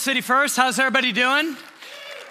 City 0.00 0.20
First. 0.20 0.56
How's 0.56 0.78
everybody 0.78 1.12
doing? 1.12 1.56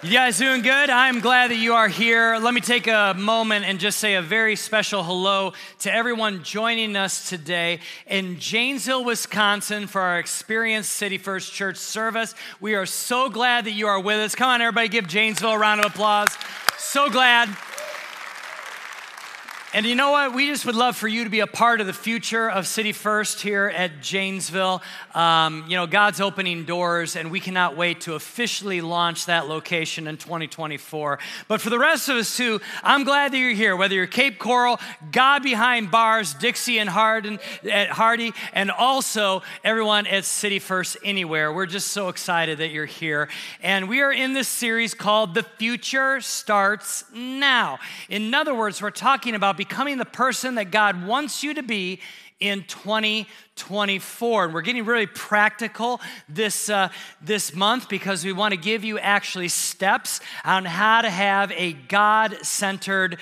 You 0.02 0.12
guys 0.12 0.38
doing 0.38 0.62
good? 0.62 0.90
I'm 0.90 1.20
glad 1.20 1.50
that 1.50 1.56
you 1.56 1.74
are 1.74 1.88
here. 1.88 2.36
Let 2.38 2.54
me 2.54 2.60
take 2.60 2.86
a 2.86 3.14
moment 3.16 3.64
and 3.64 3.80
just 3.80 3.98
say 3.98 4.14
a 4.14 4.22
very 4.22 4.56
special 4.56 5.02
hello 5.02 5.52
to 5.80 5.92
everyone 5.92 6.42
joining 6.44 6.96
us 6.96 7.28
today 7.28 7.80
in 8.06 8.38
Janesville, 8.38 9.04
Wisconsin 9.04 9.86
for 9.86 10.00
our 10.00 10.18
Experience 10.18 10.86
City 10.86 11.18
First 11.18 11.52
Church 11.52 11.76
service. 11.76 12.34
We 12.60 12.74
are 12.74 12.86
so 12.86 13.28
glad 13.30 13.64
that 13.64 13.72
you 13.72 13.86
are 13.86 14.00
with 14.00 14.18
us. 14.18 14.34
Come 14.34 14.48
on, 14.48 14.60
everybody, 14.60 14.88
give 14.88 15.08
Janesville 15.08 15.52
a 15.52 15.58
round 15.58 15.80
of 15.80 15.92
applause. 15.92 16.28
So 16.78 17.10
glad. 17.10 17.48
And 19.76 19.84
you 19.84 19.94
know 19.94 20.12
what? 20.12 20.32
We 20.32 20.46
just 20.46 20.64
would 20.64 20.74
love 20.74 20.96
for 20.96 21.06
you 21.06 21.24
to 21.24 21.28
be 21.28 21.40
a 21.40 21.46
part 21.46 21.82
of 21.82 21.86
the 21.86 21.92
future 21.92 22.50
of 22.50 22.66
City 22.66 22.92
First 22.92 23.42
here 23.42 23.66
at 23.68 24.00
Janesville. 24.00 24.82
Um, 25.14 25.66
you 25.68 25.76
know, 25.76 25.86
God's 25.86 26.18
opening 26.18 26.64
doors, 26.64 27.14
and 27.14 27.30
we 27.30 27.40
cannot 27.40 27.76
wait 27.76 28.00
to 28.02 28.14
officially 28.14 28.80
launch 28.80 29.26
that 29.26 29.48
location 29.48 30.06
in 30.06 30.16
2024. 30.16 31.18
But 31.46 31.60
for 31.60 31.68
the 31.68 31.78
rest 31.78 32.08
of 32.08 32.16
us, 32.16 32.38
too, 32.38 32.58
I'm 32.82 33.04
glad 33.04 33.32
that 33.32 33.36
you're 33.36 33.50
here, 33.50 33.76
whether 33.76 33.94
you're 33.94 34.06
Cape 34.06 34.38
Coral, 34.38 34.80
God 35.12 35.42
Behind 35.42 35.90
Bars, 35.90 36.32
Dixie 36.32 36.78
and 36.78 36.88
Hardin, 36.88 37.38
at 37.70 37.90
Hardy, 37.90 38.32
and 38.54 38.70
also 38.70 39.42
everyone 39.62 40.06
at 40.06 40.24
City 40.24 40.58
First 40.58 40.96
Anywhere. 41.04 41.52
We're 41.52 41.66
just 41.66 41.88
so 41.88 42.08
excited 42.08 42.56
that 42.60 42.70
you're 42.70 42.86
here. 42.86 43.28
And 43.62 43.90
we 43.90 44.00
are 44.00 44.10
in 44.10 44.32
this 44.32 44.48
series 44.48 44.94
called 44.94 45.34
The 45.34 45.42
Future 45.42 46.22
Starts 46.22 47.04
Now. 47.12 47.78
In 48.08 48.32
other 48.32 48.54
words, 48.54 48.80
we're 48.80 48.88
talking 48.90 49.34
about 49.34 49.58
becoming 49.68 49.98
the 49.98 50.04
person 50.04 50.54
that 50.56 50.70
God 50.70 51.06
wants 51.06 51.42
you 51.42 51.54
to 51.54 51.62
be 51.62 52.00
in 52.38 52.64
2024. 52.64 54.44
And 54.44 54.54
we're 54.54 54.60
getting 54.60 54.84
really 54.84 55.06
practical 55.06 56.00
this, 56.28 56.68
uh, 56.68 56.88
this 57.20 57.54
month 57.54 57.88
because 57.88 58.24
we 58.24 58.32
want 58.32 58.52
to 58.52 58.58
give 58.58 58.84
you 58.84 58.98
actually 58.98 59.48
steps 59.48 60.20
on 60.44 60.64
how 60.64 61.02
to 61.02 61.10
have 61.10 61.50
a 61.52 61.72
God 61.72 62.38
centered 62.42 63.18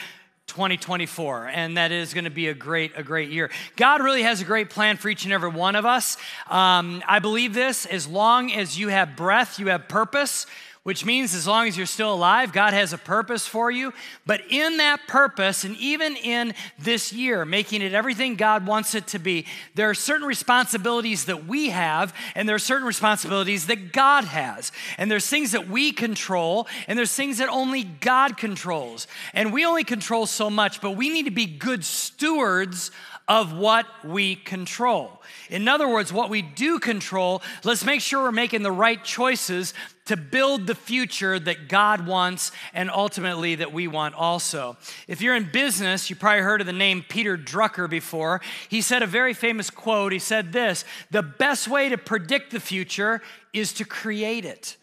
2024 0.46 1.48
and 1.48 1.78
that 1.78 1.90
is 1.90 2.12
going 2.12 2.24
to 2.24 2.30
be 2.30 2.48
a 2.48 2.54
great 2.54 2.92
a 2.96 3.02
great 3.02 3.30
year. 3.30 3.50
God 3.76 4.02
really 4.02 4.22
has 4.22 4.42
a 4.42 4.44
great 4.44 4.68
plan 4.68 4.98
for 4.98 5.08
each 5.08 5.24
and 5.24 5.32
every 5.32 5.48
one 5.48 5.74
of 5.74 5.86
us. 5.86 6.18
Um, 6.48 7.02
i 7.08 7.18
believe 7.18 7.54
this 7.54 7.86
as 7.86 8.06
long 8.06 8.52
as 8.52 8.78
you 8.78 8.88
have 8.88 9.16
breath 9.16 9.58
you 9.58 9.68
have 9.68 9.88
purpose 9.88 10.46
which 10.84 11.04
means 11.04 11.34
as 11.34 11.46
long 11.46 11.66
as 11.66 11.76
you're 11.76 11.86
still 11.86 12.12
alive, 12.12 12.52
God 12.52 12.74
has 12.74 12.92
a 12.92 12.98
purpose 12.98 13.46
for 13.46 13.70
you. 13.70 13.92
But 14.26 14.42
in 14.50 14.76
that 14.76 15.08
purpose, 15.08 15.64
and 15.64 15.76
even 15.78 16.14
in 16.14 16.54
this 16.78 17.10
year, 17.12 17.46
making 17.46 17.80
it 17.80 17.94
everything 17.94 18.36
God 18.36 18.66
wants 18.66 18.94
it 18.94 19.06
to 19.08 19.18
be, 19.18 19.46
there 19.74 19.88
are 19.88 19.94
certain 19.94 20.26
responsibilities 20.26 21.24
that 21.24 21.46
we 21.46 21.70
have, 21.70 22.14
and 22.34 22.46
there 22.46 22.56
are 22.56 22.60
certain 22.60 22.86
responsibilities 22.86 23.66
that 23.66 23.92
God 23.92 24.24
has. 24.24 24.72
And 24.98 25.10
there's 25.10 25.26
things 25.26 25.52
that 25.52 25.68
we 25.68 25.90
control, 25.90 26.68
and 26.86 26.98
there's 26.98 27.14
things 27.14 27.38
that 27.38 27.48
only 27.48 27.84
God 27.84 28.36
controls. 28.36 29.06
And 29.32 29.54
we 29.54 29.64
only 29.64 29.84
control 29.84 30.26
so 30.26 30.50
much, 30.50 30.82
but 30.82 30.92
we 30.92 31.08
need 31.08 31.24
to 31.24 31.30
be 31.30 31.46
good 31.46 31.82
stewards 31.82 32.90
of 33.26 33.54
what 33.54 33.86
we 34.04 34.36
control. 34.36 35.22
In 35.48 35.66
other 35.66 35.88
words, 35.88 36.12
what 36.12 36.28
we 36.28 36.42
do 36.42 36.78
control, 36.78 37.42
let's 37.64 37.84
make 37.84 38.02
sure 38.02 38.22
we're 38.22 38.32
making 38.32 38.62
the 38.62 38.70
right 38.70 39.02
choices 39.02 39.72
to 40.04 40.16
build 40.16 40.66
the 40.66 40.74
future 40.74 41.38
that 41.38 41.68
God 41.68 42.06
wants 42.06 42.52
and 42.74 42.90
ultimately 42.90 43.54
that 43.54 43.72
we 43.72 43.88
want 43.88 44.14
also. 44.14 44.76
If 45.08 45.22
you're 45.22 45.34
in 45.34 45.50
business, 45.50 46.10
you 46.10 46.16
probably 46.16 46.42
heard 46.42 46.60
of 46.60 46.66
the 46.66 46.74
name 46.74 47.04
Peter 47.08 47.38
Drucker 47.38 47.88
before. 47.88 48.42
He 48.68 48.82
said 48.82 49.02
a 49.02 49.06
very 49.06 49.32
famous 49.32 49.70
quote. 49.70 50.12
He 50.12 50.18
said 50.18 50.52
this 50.52 50.84
The 51.10 51.22
best 51.22 51.66
way 51.66 51.88
to 51.88 51.96
predict 51.96 52.50
the 52.50 52.60
future 52.60 53.22
is 53.54 53.72
to 53.74 53.86
create 53.86 54.44
it. 54.44 54.76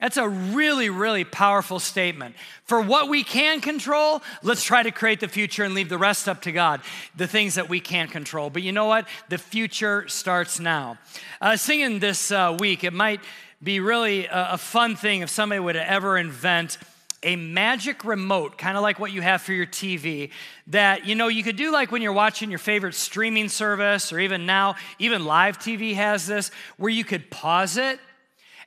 That's 0.00 0.18
a 0.18 0.28
really, 0.28 0.90
really 0.90 1.24
powerful 1.24 1.80
statement. 1.80 2.36
For 2.64 2.82
what 2.82 3.08
we 3.08 3.24
can 3.24 3.62
control, 3.62 4.22
let's 4.42 4.62
try 4.62 4.82
to 4.82 4.90
create 4.90 5.20
the 5.20 5.28
future 5.28 5.64
and 5.64 5.74
leave 5.74 5.88
the 5.88 5.96
rest 5.96 6.28
up 6.28 6.42
to 6.42 6.52
God, 6.52 6.82
the 7.16 7.26
things 7.26 7.54
that 7.54 7.70
we 7.70 7.80
can't 7.80 8.10
control. 8.10 8.50
But 8.50 8.62
you 8.62 8.72
know 8.72 8.84
what? 8.84 9.08
The 9.30 9.38
future 9.38 10.06
starts 10.06 10.60
now. 10.60 10.98
Uh, 11.40 11.56
singing 11.56 11.98
this 11.98 12.30
uh, 12.30 12.54
week, 12.58 12.84
it 12.84 12.92
might 12.92 13.20
be 13.62 13.80
really 13.80 14.26
a, 14.26 14.52
a 14.52 14.58
fun 14.58 14.96
thing 14.96 15.22
if 15.22 15.30
somebody 15.30 15.60
would 15.60 15.76
ever 15.76 16.18
invent 16.18 16.76
a 17.22 17.34
magic 17.34 18.04
remote, 18.04 18.58
kind 18.58 18.76
of 18.76 18.82
like 18.82 19.00
what 19.00 19.10
you 19.12 19.22
have 19.22 19.40
for 19.40 19.52
your 19.52 19.66
TV, 19.66 20.30
that 20.66 21.06
you 21.06 21.14
know 21.14 21.28
you 21.28 21.42
could 21.42 21.56
do 21.56 21.72
like 21.72 21.90
when 21.90 22.02
you're 22.02 22.12
watching 22.12 22.50
your 22.50 22.58
favorite 22.58 22.94
streaming 22.94 23.48
service, 23.48 24.12
or 24.12 24.20
even 24.20 24.44
now, 24.44 24.76
even 24.98 25.24
live 25.24 25.58
TV 25.58 25.94
has 25.94 26.26
this, 26.26 26.50
where 26.76 26.90
you 26.90 27.02
could 27.02 27.30
pause 27.30 27.78
it. 27.78 27.98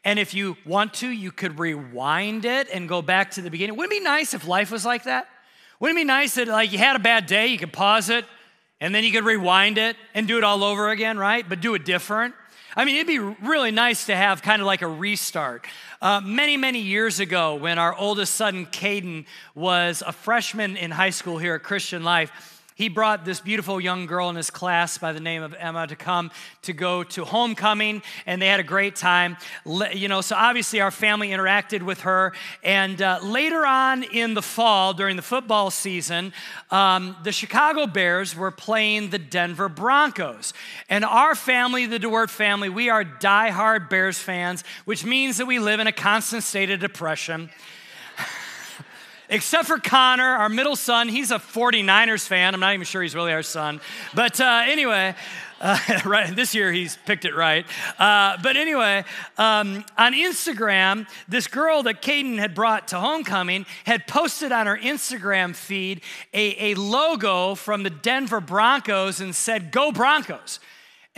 And 0.03 0.17
if 0.17 0.33
you 0.33 0.55
want 0.65 0.93
to, 0.95 1.09
you 1.09 1.31
could 1.31 1.59
rewind 1.59 2.45
it 2.45 2.69
and 2.73 2.87
go 2.87 3.01
back 3.01 3.31
to 3.31 3.41
the 3.41 3.49
beginning. 3.49 3.75
Wouldn't 3.75 3.93
it 3.93 3.99
be 3.99 4.03
nice 4.03 4.33
if 4.33 4.47
life 4.47 4.71
was 4.71 4.85
like 4.85 5.03
that? 5.03 5.27
Wouldn't 5.79 5.97
it 5.97 6.01
be 6.01 6.05
nice 6.05 6.35
that 6.35 6.47
like 6.47 6.71
you 6.71 6.77
had 6.77 6.95
a 6.95 6.99
bad 6.99 7.25
day, 7.25 7.47
you 7.47 7.57
could 7.57 7.73
pause 7.73 8.09
it, 8.09 8.25
and 8.81 8.95
then 8.95 9.03
you 9.03 9.11
could 9.11 9.25
rewind 9.25 9.77
it 9.77 9.97
and 10.13 10.27
do 10.27 10.37
it 10.37 10.43
all 10.43 10.63
over 10.63 10.89
again, 10.89 11.17
right? 11.17 11.47
But 11.47 11.59
do 11.61 11.73
it 11.75 11.85
different. 11.85 12.33
I 12.75 12.85
mean, 12.85 12.95
it'd 12.95 13.07
be 13.07 13.19
really 13.19 13.71
nice 13.71 14.05
to 14.05 14.15
have 14.15 14.41
kind 14.41 14.61
of 14.61 14.65
like 14.65 14.81
a 14.81 14.87
restart. 14.87 15.65
Uh, 16.01 16.21
many, 16.21 16.55
many 16.55 16.79
years 16.79 17.19
ago, 17.19 17.55
when 17.55 17.79
our 17.79 17.95
oldest 17.95 18.35
son, 18.35 18.67
Caden, 18.67 19.25
was 19.55 20.03
a 20.05 20.11
freshman 20.11 20.77
in 20.77 20.91
high 20.91 21.09
school 21.09 21.37
here 21.39 21.55
at 21.55 21.63
Christian 21.63 22.03
Life, 22.03 22.58
he 22.79 22.87
brought 22.87 23.25
this 23.25 23.41
beautiful 23.41 23.81
young 23.81 24.05
girl 24.05 24.29
in 24.29 24.37
his 24.37 24.49
class 24.49 24.97
by 24.97 25.11
the 25.11 25.19
name 25.19 25.43
of 25.43 25.53
Emma 25.53 25.85
to 25.85 25.97
come 25.97 26.31
to 26.61 26.71
go 26.71 27.03
to 27.03 27.25
homecoming, 27.25 28.01
and 28.25 28.41
they 28.41 28.47
had 28.47 28.61
a 28.61 28.63
great 28.63 28.95
time. 28.95 29.35
You 29.93 30.07
know, 30.07 30.21
so 30.21 30.37
obviously 30.37 30.79
our 30.79 30.89
family 30.89 31.31
interacted 31.31 31.81
with 31.81 31.99
her. 32.01 32.31
And 32.63 33.01
uh, 33.01 33.19
later 33.21 33.65
on 33.65 34.03
in 34.03 34.33
the 34.33 34.41
fall, 34.41 34.93
during 34.93 35.17
the 35.17 35.21
football 35.21 35.71
season, 35.71 36.31
um, 36.71 37.17
the 37.21 37.33
Chicago 37.33 37.85
Bears 37.85 38.33
were 38.33 38.49
playing 38.49 39.09
the 39.09 39.19
Denver 39.19 39.67
Broncos. 39.67 40.53
And 40.87 41.03
our 41.03 41.35
family, 41.35 41.85
the 41.85 41.99
DeWeerdt 41.99 42.29
family, 42.29 42.69
we 42.69 42.89
are 42.89 43.03
diehard 43.03 43.89
Bears 43.89 44.19
fans, 44.19 44.63
which 44.85 45.03
means 45.03 45.35
that 45.35 45.47
we 45.47 45.59
live 45.59 45.81
in 45.81 45.87
a 45.87 45.91
constant 45.91 46.43
state 46.43 46.69
of 46.69 46.79
depression 46.79 47.49
except 49.29 49.67
for 49.67 49.77
Connor, 49.77 50.23
our 50.23 50.49
middle 50.49 50.75
son. 50.75 51.07
He's 51.07 51.31
a 51.31 51.35
49ers 51.35 52.27
fan. 52.27 52.53
I'm 52.53 52.59
not 52.59 52.73
even 52.73 52.85
sure 52.85 53.01
he's 53.01 53.15
really 53.15 53.31
our 53.31 53.43
son. 53.43 53.79
But 54.13 54.41
uh, 54.41 54.63
anyway, 54.65 55.15
uh, 55.61 55.77
right, 56.05 56.35
this 56.35 56.55
year 56.55 56.71
he's 56.71 56.97
picked 57.05 57.25
it 57.25 57.35
right. 57.35 57.65
Uh, 57.97 58.37
but 58.41 58.57
anyway, 58.57 59.05
um, 59.37 59.85
on 59.97 60.13
Instagram, 60.13 61.07
this 61.27 61.47
girl 61.47 61.83
that 61.83 62.01
Caden 62.01 62.37
had 62.37 62.55
brought 62.55 62.89
to 62.89 62.99
homecoming 62.99 63.65
had 63.85 64.07
posted 64.07 64.51
on 64.51 64.67
her 64.67 64.77
Instagram 64.77 65.55
feed 65.55 66.01
a, 66.33 66.71
a 66.71 66.75
logo 66.75 67.55
from 67.55 67.83
the 67.83 67.89
Denver 67.89 68.41
Broncos 68.41 69.19
and 69.21 69.35
said, 69.35 69.71
Go 69.71 69.91
Broncos. 69.91 70.59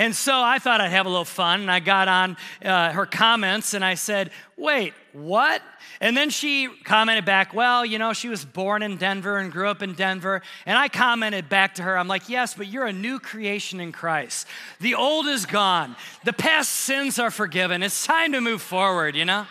And 0.02 0.16
so 0.16 0.42
I 0.42 0.58
thought 0.58 0.82
I'd 0.82 0.90
have 0.90 1.06
a 1.06 1.10
little 1.10 1.24
fun, 1.24 1.62
and 1.62 1.70
I 1.70 1.80
got 1.80 2.08
on 2.08 2.36
uh, 2.66 2.92
her 2.92 3.06
comments 3.06 3.76
and 3.76 3.86
I 3.86 3.94
said, 3.94 4.32
Wait, 4.58 4.96
what? 5.14 5.62
And 6.00 6.18
then 6.18 6.32
she 6.32 6.70
commented 6.84 7.24
back, 7.24 7.54
Well, 7.54 7.86
you 7.86 8.00
know, 8.00 8.12
she 8.12 8.28
was 8.28 8.44
born 8.44 8.82
in 8.82 8.98
Denver 8.98 9.38
and 9.38 9.52
grew 9.52 9.68
up 9.68 9.84
in 9.84 9.94
Denver. 9.94 10.42
And 10.66 10.76
I 10.76 10.88
commented 10.88 11.50
back 11.50 11.76
to 11.76 11.84
her, 11.84 11.96
I'm 11.96 12.08
like, 12.08 12.30
Yes, 12.30 12.56
but 12.56 12.66
you're 12.66 12.88
a 12.88 12.92
new 12.92 13.20
creation 13.20 13.80
in 13.80 13.92
Christ. 13.92 14.48
The 14.80 14.96
old 14.96 15.28
is 15.28 15.46
gone, 15.46 15.96
the 16.26 16.34
past 16.34 16.72
sins 16.72 17.20
are 17.20 17.30
forgiven. 17.30 17.84
It's 17.84 18.04
time 18.04 18.32
to 18.32 18.42
move 18.42 18.64
forward, 18.64 19.16
you 19.16 19.26
know? 19.26 19.46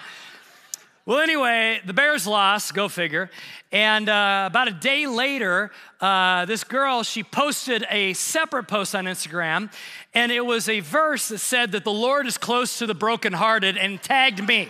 Well, 1.10 1.18
anyway, 1.18 1.80
the 1.84 1.92
Bears 1.92 2.24
lost, 2.24 2.72
go 2.72 2.88
figure. 2.88 3.30
And 3.72 4.08
uh, 4.08 4.44
about 4.46 4.68
a 4.68 4.70
day 4.70 5.08
later, 5.08 5.72
uh, 6.00 6.44
this 6.44 6.62
girl, 6.62 7.02
she 7.02 7.24
posted 7.24 7.84
a 7.90 8.12
separate 8.12 8.68
post 8.68 8.94
on 8.94 9.06
Instagram, 9.06 9.72
and 10.14 10.30
it 10.30 10.46
was 10.46 10.68
a 10.68 10.78
verse 10.78 11.26
that 11.30 11.38
said 11.38 11.72
that 11.72 11.82
the 11.82 11.90
Lord 11.90 12.28
is 12.28 12.38
close 12.38 12.78
to 12.78 12.86
the 12.86 12.94
brokenhearted 12.94 13.76
and 13.76 14.00
tagged 14.00 14.46
me. 14.46 14.68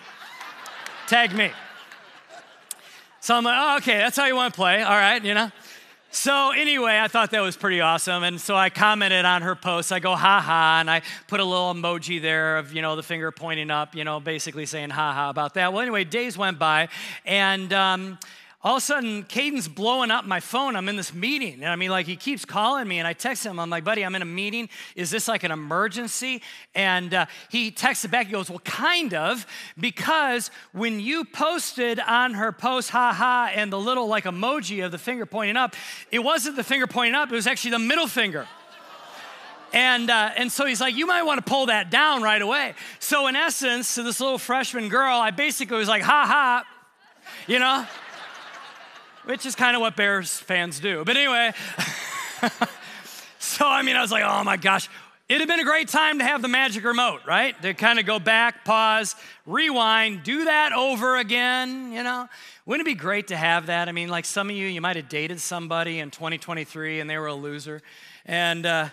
tagged 1.09 1.35
me. 1.35 1.51
So 3.21 3.35
I'm 3.35 3.45
like, 3.45 3.59
oh, 3.59 3.77
okay, 3.77 3.99
that's 3.99 4.17
how 4.17 4.25
you 4.25 4.35
want 4.35 4.55
to 4.55 4.57
play. 4.57 4.83
All 4.83 4.97
right, 4.97 5.23
you 5.23 5.35
know? 5.35 5.51
So 6.13 6.51
anyway, 6.51 6.99
I 6.99 7.07
thought 7.07 7.31
that 7.31 7.41
was 7.41 7.57
pretty 7.57 7.81
awesome. 7.81 8.25
And 8.25 8.41
so 8.41 8.57
I 8.57 8.69
commented 8.69 9.25
on 9.25 9.43
her 9.43 9.55
post. 9.55 9.93
I 9.93 10.01
go, 10.01 10.17
ha 10.17 10.41
ha, 10.41 10.79
and 10.81 10.91
I 10.91 11.03
put 11.29 11.39
a 11.39 11.45
little 11.45 11.73
emoji 11.73 12.21
there 12.21 12.57
of, 12.59 12.73
you 12.73 12.83
know, 12.83 12.97
the 12.97 13.03
finger 13.03 13.31
pointing 13.31 13.71
up, 13.71 13.95
you 13.95 14.03
know, 14.03 14.19
basically 14.19 14.67
saying 14.67 14.91
ha 14.91 15.13
ha 15.13 15.31
about 15.31 15.55
that. 15.55 15.73
Well, 15.73 15.83
anyway, 15.83 16.03
days 16.03 16.37
went 16.37 16.59
by, 16.59 16.89
and 17.25 17.73
um, 17.73 18.19
all 18.63 18.77
of 18.77 18.83
a 18.83 18.85
sudden, 18.85 19.23
Caden's 19.23 19.69
blowing 19.69 20.11
up 20.11 20.27
my 20.27 20.39
phone. 20.39 20.77
I'm 20.77 20.87
in 20.91 20.97
this 20.97 21.15
meeting. 21.15 21.63
And 21.63 21.69
I 21.69 21.77
mean, 21.77 21.91
like, 21.91 22.05
he 22.05 22.15
keeps 22.15 22.45
calling 22.45 22.87
me, 22.87 22.99
and 22.99 23.09
I 23.09 23.15
text 23.15 23.47
him. 23.47 23.59
I'm 23.59 23.71
like, 23.71 23.85
buddy, 23.85 24.05
I'm 24.05 24.15
in 24.15 24.21
a 24.21 24.27
meeting. 24.27 24.69
Is 24.95 25.11
this 25.11 25.29
like 25.29 25.45
an 25.45 25.51
emergency? 25.51 26.43
And 26.75 27.15
uh, 27.15 27.27
he 27.49 27.71
texted 27.71 28.11
back. 28.11 28.27
He 28.27 28.33
goes, 28.33 28.51
well, 28.51 28.59
kind 28.59 29.15
of, 29.15 29.47
because 29.79 30.51
when 30.73 31.01
you 31.01 31.25
posted 31.25 32.01
on 32.01 32.35
her 32.35 32.53
post, 32.53 32.91
ha 32.91 33.15
ha, 33.15 33.51
and 33.55 33.73
the 33.73 33.79
little 33.79 34.09
like 34.09 34.25
emoji 34.25 34.85
of 34.85 34.93
the 34.93 34.99
finger 34.99 35.25
pointing 35.25 35.57
up, 35.57 35.75
it 36.11 36.19
wasn't 36.19 36.57
the 36.57 36.65
finger 36.65 36.87
pointing 36.87 37.15
up, 37.15 37.33
it 37.33 37.35
was 37.35 37.47
actually 37.47 37.71
the 37.71 37.79
middle 37.79 38.09
finger. 38.09 38.47
And, 39.73 40.11
uh, 40.11 40.33
and 40.37 40.53
so 40.53 40.67
he's 40.67 40.83
like, 40.83 40.97
You 40.97 41.07
might 41.07 41.23
want 41.23 41.39
to 41.39 41.49
pull 41.49 41.67
that 41.67 41.91
down 41.91 42.23
right 42.23 42.43
away. 42.43 42.75
So, 42.99 43.29
in 43.29 43.37
essence, 43.37 43.95
to 43.95 44.03
this 44.03 44.21
little 44.21 44.37
freshman 44.37 44.89
girl, 44.89 45.17
I 45.17 45.31
basically 45.31 45.79
was 45.79 45.89
like, 45.89 46.03
Ha 46.03 46.27
ha, 46.27 46.65
you 47.47 47.59
know? 47.59 47.87
Which 49.25 49.47
is 49.47 49.55
kind 49.55 49.77
of 49.77 49.83
what 49.83 49.97
Bears 49.97 50.39
fans 50.39 50.81
do. 50.81 51.05
But 51.05 51.17
anyway, 51.17 51.53
so 53.39 53.67
I 53.67 53.83
mean, 53.83 53.97
I 53.97 54.01
was 54.01 54.11
like, 54.11 54.25
Oh 54.27 54.43
my 54.45 54.57
gosh, 54.57 54.89
It'd 55.31 55.43
have 55.43 55.49
been 55.49 55.61
a 55.61 55.71
great 55.71 55.87
time 55.87 56.19
to 56.19 56.25
have 56.25 56.43
the 56.43 56.49
magic 56.49 56.83
remote, 56.83 57.21
right? 57.25 57.55
To 57.63 57.73
kind 57.73 58.01
of 58.01 58.05
go 58.05 58.19
back, 58.19 58.65
pause, 58.65 59.15
rewind, 59.47 60.25
do 60.25 60.47
that 60.47 60.73
over 60.73 61.19
again, 61.19 61.93
you 61.93 62.03
know? 62.03 62.29
Wouldn't 62.67 62.85
it 62.85 62.91
be 62.91 62.97
great 62.97 63.29
to 63.29 63.37
have 63.37 63.67
that? 63.67 63.89
I 63.89 63.93
mean, 63.93 64.09
like 64.09 64.25
some 64.25 64.51
of 64.51 64.57
you, 64.57 64.67
you 64.67 64.81
might 64.81 64.97
have 64.97 65.09
dated 65.09 65.41
somebody 65.41 66.01
in 66.01 66.11
2023 66.11 66.99
and 66.99 67.09
they 67.09 67.17
were 67.17 67.29
a 67.29 67.35
loser. 67.35 67.81
And, 68.27 68.67
uh, 68.67 68.89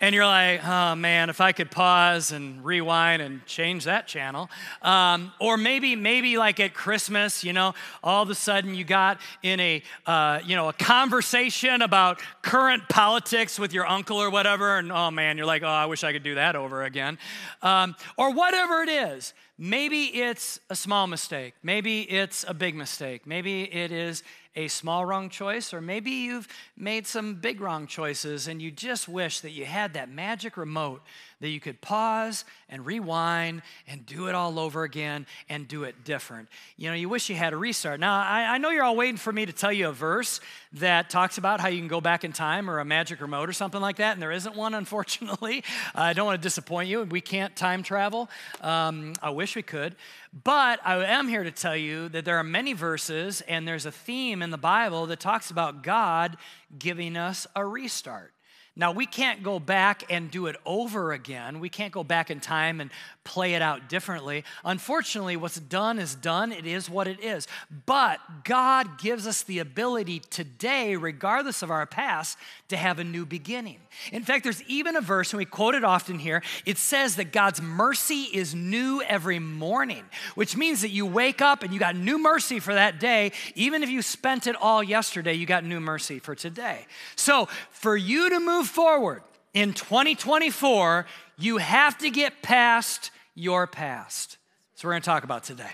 and 0.00 0.14
you're 0.14 0.26
like, 0.26 0.64
oh 0.64 0.94
man, 0.94 1.30
if 1.30 1.40
I 1.40 1.52
could 1.52 1.70
pause 1.70 2.32
and 2.32 2.64
rewind 2.64 3.22
and 3.22 3.44
change 3.46 3.84
that 3.84 4.06
channel. 4.06 4.48
Um, 4.82 5.32
or 5.40 5.56
maybe, 5.56 5.96
maybe 5.96 6.38
like 6.38 6.60
at 6.60 6.74
Christmas, 6.74 7.42
you 7.42 7.52
know, 7.52 7.74
all 8.02 8.22
of 8.22 8.30
a 8.30 8.34
sudden 8.34 8.74
you 8.74 8.84
got 8.84 9.20
in 9.42 9.58
a, 9.60 9.82
uh, 10.06 10.40
you 10.44 10.56
know, 10.56 10.68
a 10.68 10.72
conversation 10.72 11.82
about 11.82 12.20
current 12.42 12.88
politics 12.88 13.58
with 13.58 13.72
your 13.72 13.86
uncle 13.86 14.18
or 14.18 14.30
whatever, 14.30 14.78
and 14.78 14.92
oh 14.92 15.10
man, 15.10 15.36
you're 15.36 15.46
like, 15.46 15.62
oh, 15.62 15.66
I 15.66 15.86
wish 15.86 16.04
I 16.04 16.12
could 16.12 16.22
do 16.22 16.36
that 16.36 16.56
over 16.56 16.84
again. 16.84 17.18
Um, 17.62 17.96
or 18.16 18.32
whatever 18.32 18.82
it 18.82 18.88
is. 18.88 19.34
Maybe 19.60 20.04
it's 20.04 20.60
a 20.70 20.76
small 20.76 21.08
mistake. 21.08 21.54
Maybe 21.64 22.02
it's 22.02 22.44
a 22.46 22.54
big 22.54 22.76
mistake. 22.76 23.26
Maybe 23.26 23.64
it 23.64 23.90
is 23.90 24.22
a 24.56 24.68
small 24.68 25.04
wrong 25.04 25.28
choice, 25.28 25.72
or 25.72 25.80
maybe 25.80 26.10
you've 26.10 26.48
made 26.76 27.06
some 27.06 27.36
big 27.36 27.60
wrong 27.60 27.86
choices 27.86 28.48
and 28.48 28.60
you 28.60 28.70
just 28.70 29.08
wish 29.08 29.40
that 29.40 29.50
you 29.50 29.64
had 29.64 29.94
that 29.94 30.08
magic 30.08 30.56
remote 30.56 31.02
that 31.40 31.48
you 31.48 31.60
could 31.60 31.80
pause 31.80 32.44
and 32.68 32.84
rewind 32.84 33.62
and 33.86 34.04
do 34.04 34.28
it 34.28 34.34
all 34.34 34.58
over 34.58 34.82
again 34.82 35.26
and 35.48 35.68
do 35.68 35.84
it 35.84 36.04
different. 36.04 36.48
You 36.76 36.88
know, 36.88 36.94
you 36.94 37.08
wish 37.08 37.28
you 37.28 37.36
had 37.36 37.52
a 37.52 37.56
restart. 37.56 38.00
Now, 38.00 38.20
I, 38.20 38.54
I 38.54 38.58
know 38.58 38.70
you're 38.70 38.84
all 38.84 38.96
waiting 38.96 39.16
for 39.16 39.32
me 39.32 39.46
to 39.46 39.52
tell 39.52 39.72
you 39.72 39.88
a 39.88 39.92
verse 39.92 40.40
that 40.74 41.10
talks 41.10 41.38
about 41.38 41.60
how 41.60 41.68
you 41.68 41.78
can 41.78 41.88
go 41.88 42.00
back 42.00 42.24
in 42.24 42.32
time 42.32 42.68
or 42.68 42.80
a 42.80 42.84
magic 42.84 43.20
remote 43.20 43.48
or 43.48 43.52
something 43.52 43.80
like 43.80 43.96
that, 43.96 44.14
and 44.14 44.22
there 44.22 44.32
isn't 44.32 44.56
one, 44.56 44.74
unfortunately. 44.88 45.64
I 45.94 46.12
don't 46.12 46.26
want 46.26 46.40
to 46.40 46.46
disappoint 46.46 46.88
you. 46.88 47.02
We 47.02 47.20
can't 47.20 47.54
time 47.54 47.82
travel. 47.82 48.28
Um, 48.60 49.14
I 49.22 49.30
wish 49.30 49.56
we 49.56 49.62
could. 49.62 49.96
But 50.44 50.80
I 50.84 50.96
am 51.04 51.28
here 51.28 51.44
to 51.44 51.50
tell 51.50 51.76
you 51.76 52.08
that 52.10 52.24
there 52.24 52.36
are 52.36 52.44
many 52.44 52.74
verses 52.74 53.40
and 53.42 53.66
there's 53.66 53.86
a 53.86 53.92
theme 53.92 54.42
in 54.42 54.50
the 54.50 54.58
Bible 54.58 55.06
that 55.06 55.20
talks 55.20 55.50
about 55.50 55.82
God 55.82 56.36
giving 56.78 57.16
us 57.16 57.46
a 57.56 57.64
restart. 57.64 58.32
Now, 58.78 58.92
we 58.92 59.06
can't 59.06 59.42
go 59.42 59.58
back 59.58 60.04
and 60.08 60.30
do 60.30 60.46
it 60.46 60.54
over 60.64 61.12
again. 61.12 61.58
We 61.58 61.68
can't 61.68 61.92
go 61.92 62.04
back 62.04 62.30
in 62.30 62.38
time 62.38 62.80
and 62.80 62.90
play 63.24 63.54
it 63.54 63.60
out 63.60 63.88
differently. 63.88 64.44
Unfortunately, 64.64 65.36
what's 65.36 65.58
done 65.58 65.98
is 65.98 66.14
done. 66.14 66.52
It 66.52 66.64
is 66.64 66.88
what 66.88 67.08
it 67.08 67.22
is. 67.22 67.48
But 67.86 68.20
God 68.44 68.98
gives 68.98 69.26
us 69.26 69.42
the 69.42 69.58
ability 69.58 70.20
today, 70.30 70.94
regardless 70.94 71.62
of 71.62 71.72
our 71.72 71.86
past, 71.86 72.38
to 72.68 72.76
have 72.76 73.00
a 73.00 73.04
new 73.04 73.26
beginning. 73.26 73.80
In 74.12 74.22
fact, 74.22 74.44
there's 74.44 74.62
even 74.62 74.94
a 74.94 75.00
verse, 75.00 75.32
and 75.32 75.38
we 75.38 75.44
quote 75.44 75.74
it 75.74 75.82
often 75.82 76.20
here. 76.20 76.42
It 76.64 76.78
says 76.78 77.16
that 77.16 77.32
God's 77.32 77.60
mercy 77.60 78.28
is 78.32 78.54
new 78.54 79.02
every 79.02 79.40
morning, 79.40 80.04
which 80.36 80.56
means 80.56 80.82
that 80.82 80.90
you 80.90 81.04
wake 81.04 81.42
up 81.42 81.64
and 81.64 81.74
you 81.74 81.80
got 81.80 81.96
new 81.96 82.16
mercy 82.16 82.60
for 82.60 82.74
that 82.74 83.00
day. 83.00 83.32
Even 83.56 83.82
if 83.82 83.90
you 83.90 84.02
spent 84.02 84.46
it 84.46 84.54
all 84.54 84.82
yesterday, 84.84 85.34
you 85.34 85.46
got 85.46 85.64
new 85.64 85.80
mercy 85.80 86.20
for 86.20 86.36
today. 86.36 86.86
So, 87.16 87.48
for 87.70 87.96
you 87.96 88.30
to 88.30 88.38
move 88.38 88.67
forward 88.68 89.22
in 89.54 89.72
2024, 89.72 91.06
you 91.38 91.56
have 91.56 91.98
to 91.98 92.10
get 92.10 92.42
past 92.42 93.10
your 93.34 93.66
past. 93.66 94.36
So, 94.74 94.86
we're 94.86 94.92
going 94.92 95.02
to 95.02 95.06
talk 95.06 95.24
about 95.24 95.44
today 95.44 95.70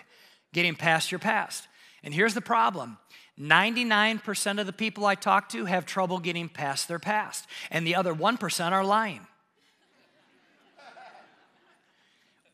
getting 0.54 0.74
past 0.74 1.12
your 1.12 1.18
past. 1.18 1.68
And 2.02 2.14
here's 2.14 2.32
the 2.32 2.40
problem 2.40 2.96
99% 3.38 4.60
of 4.60 4.66
the 4.66 4.72
people 4.72 5.04
I 5.04 5.16
talk 5.16 5.48
to 5.50 5.64
have 5.64 5.84
trouble 5.84 6.20
getting 6.20 6.48
past 6.48 6.88
their 6.88 7.00
past, 7.00 7.46
and 7.70 7.86
the 7.86 7.96
other 7.96 8.14
1% 8.14 8.72
are 8.72 8.84
lying. 8.84 9.26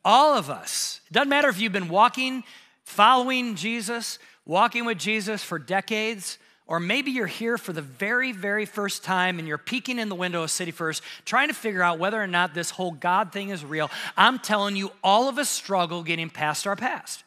All 0.02 0.34
of 0.34 0.48
us, 0.48 1.02
it 1.10 1.12
doesn't 1.12 1.28
matter 1.28 1.48
if 1.48 1.60
you've 1.60 1.74
been 1.74 1.90
walking, 1.90 2.42
following 2.84 3.54
Jesus, 3.54 4.18
walking 4.46 4.86
with 4.86 4.98
Jesus 4.98 5.44
for 5.44 5.58
decades, 5.58 6.38
or 6.70 6.78
maybe 6.78 7.10
you're 7.10 7.26
here 7.26 7.58
for 7.58 7.72
the 7.72 7.82
very, 7.82 8.30
very 8.30 8.64
first 8.64 9.02
time 9.02 9.40
and 9.40 9.48
you're 9.48 9.58
peeking 9.58 9.98
in 9.98 10.08
the 10.08 10.14
window 10.14 10.44
of 10.44 10.52
City 10.52 10.70
First, 10.70 11.02
trying 11.24 11.48
to 11.48 11.54
figure 11.54 11.82
out 11.82 11.98
whether 11.98 12.22
or 12.22 12.28
not 12.28 12.54
this 12.54 12.70
whole 12.70 12.92
God 12.92 13.32
thing 13.32 13.48
is 13.48 13.64
real. 13.64 13.90
I'm 14.16 14.38
telling 14.38 14.76
you, 14.76 14.92
all 15.02 15.28
of 15.28 15.36
us 15.36 15.48
struggle 15.50 16.04
getting 16.04 16.30
past 16.30 16.68
our 16.68 16.76
past. 16.76 17.24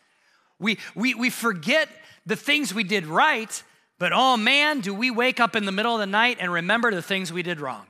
We, 0.59 0.79
we, 0.95 1.13
we 1.13 1.29
forget 1.29 1.89
the 2.25 2.37
things 2.37 2.73
we 2.73 2.85
did 2.85 3.05
right, 3.05 3.61
but 3.99 4.13
oh 4.13 4.37
man, 4.37 4.79
do 4.79 4.93
we 4.93 5.11
wake 5.11 5.41
up 5.41 5.57
in 5.57 5.65
the 5.65 5.73
middle 5.73 5.93
of 5.93 5.99
the 5.99 6.05
night 6.05 6.37
and 6.39 6.49
remember 6.49 6.91
the 6.91 7.01
things 7.01 7.33
we 7.33 7.43
did 7.43 7.59
wrong 7.59 7.85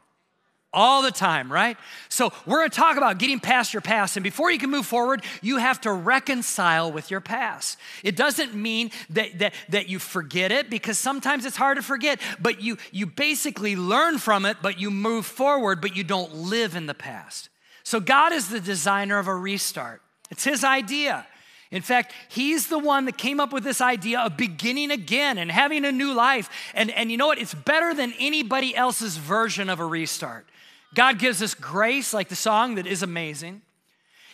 all 0.73 1.01
the 1.01 1.11
time, 1.11 1.51
right? 1.51 1.77
So, 2.09 2.33
we're 2.45 2.59
gonna 2.59 2.69
talk 2.69 2.97
about 2.97 3.17
getting 3.19 3.39
past 3.39 3.73
your 3.73 3.81
past. 3.81 4.17
And 4.17 4.23
before 4.23 4.51
you 4.51 4.57
can 4.57 4.69
move 4.69 4.85
forward, 4.85 5.23
you 5.41 5.57
have 5.57 5.79
to 5.81 5.91
reconcile 5.91 6.91
with 6.91 7.11
your 7.11 7.21
past. 7.21 7.77
It 8.03 8.15
doesn't 8.15 8.53
mean 8.55 8.91
that, 9.11 9.39
that, 9.39 9.53
that 9.69 9.89
you 9.89 9.99
forget 9.99 10.51
it 10.51 10.69
because 10.69 10.97
sometimes 10.97 11.45
it's 11.45 11.57
hard 11.57 11.77
to 11.77 11.83
forget, 11.83 12.19
but 12.39 12.61
you, 12.61 12.77
you 12.91 13.05
basically 13.05 13.75
learn 13.75 14.17
from 14.17 14.45
it, 14.45 14.57
but 14.61 14.79
you 14.79 14.89
move 14.89 15.25
forward, 15.25 15.81
but 15.81 15.95
you 15.95 16.03
don't 16.03 16.33
live 16.33 16.75
in 16.75 16.87
the 16.87 16.93
past. 16.93 17.49
So, 17.83 17.99
God 17.99 18.33
is 18.33 18.49
the 18.49 18.59
designer 18.59 19.19
of 19.19 19.27
a 19.27 19.35
restart, 19.35 20.01
it's 20.31 20.43
His 20.43 20.63
idea. 20.63 21.27
In 21.73 21.81
fact, 21.81 22.13
he's 22.29 22.67
the 22.67 22.77
one 22.77 23.05
that 23.05 23.17
came 23.17 23.39
up 23.39 23.51
with 23.51 23.63
this 23.63 23.81
idea 23.81 24.19
of 24.19 24.37
beginning 24.37 24.91
again 24.91 25.39
and 25.39 25.51
having 25.51 25.85
a 25.85 25.91
new 25.91 26.13
life. 26.13 26.47
And, 26.75 26.91
and 26.91 27.09
you 27.09 27.17
know 27.17 27.25
what? 27.25 27.39
It's 27.39 27.55
better 27.55 27.95
than 27.95 28.13
anybody 28.19 28.75
else's 28.75 29.17
version 29.17 29.71
of 29.71 29.79
a 29.79 29.85
restart. 29.85 30.47
God 30.93 31.17
gives 31.17 31.41
us 31.41 31.55
grace, 31.55 32.13
like 32.13 32.29
the 32.29 32.35
song 32.35 32.75
that 32.75 32.85
is 32.85 33.01
amazing. 33.01 33.63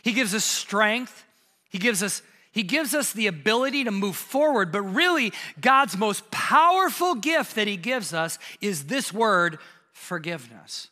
He 0.01 0.11
gives 0.11 0.35
us 0.35 0.43
strength. 0.43 1.23
He 1.69 1.77
gives 1.77 2.03
us 2.03 2.21
he 2.51 2.63
gives 2.63 2.95
us 2.95 3.13
the 3.13 3.27
ability 3.27 3.83
to 3.83 3.91
move 3.91 4.15
forward, 4.15 4.71
but 4.71 4.81
really, 4.81 5.31
God's 5.61 5.95
most 5.95 6.29
powerful 6.31 7.13
gift 7.13 7.55
that 7.55 7.67
He 7.67 7.77
gives 7.77 8.11
us 8.11 8.39
is 8.59 8.85
this 8.85 9.13
word, 9.13 9.59
forgiveness. 9.93 10.87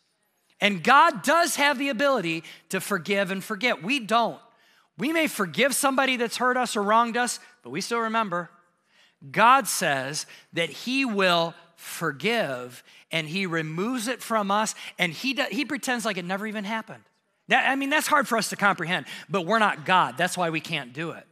And 0.60 0.84
God 0.84 1.22
does 1.24 1.56
have 1.56 1.76
the 1.76 1.88
ability 1.88 2.44
to 2.68 2.80
forgive 2.80 3.32
and 3.32 3.42
forget. 3.42 3.82
We 3.82 3.98
don't. 3.98 4.40
We 4.98 5.12
may 5.12 5.26
forgive 5.26 5.74
somebody 5.74 6.16
that's 6.16 6.36
hurt 6.36 6.56
us 6.56 6.76
or 6.76 6.82
wronged 6.82 7.16
us, 7.16 7.38
but 7.62 7.70
we 7.70 7.80
still 7.80 8.00
remember. 8.00 8.50
God 9.30 9.66
says 9.68 10.26
that 10.52 10.70
He 10.70 11.04
will 11.04 11.54
forgive 11.78 12.82
and 13.12 13.28
he 13.28 13.46
removes 13.46 14.08
it 14.08 14.20
from 14.20 14.50
us 14.50 14.74
and 14.98 15.12
he, 15.12 15.38
he 15.50 15.64
pretends 15.64 16.04
like 16.04 16.16
it 16.16 16.24
never 16.24 16.46
even 16.46 16.64
happened. 16.64 17.04
That, 17.46 17.70
I 17.70 17.76
mean, 17.76 17.88
that's 17.88 18.08
hard 18.08 18.28
for 18.28 18.36
us 18.36 18.50
to 18.50 18.56
comprehend, 18.56 19.06
but 19.28 19.46
we're 19.46 19.60
not 19.60 19.86
God. 19.86 20.18
That's 20.18 20.36
why 20.36 20.50
we 20.50 20.60
can't 20.60 20.92
do 20.92 21.12
it. 21.12 21.24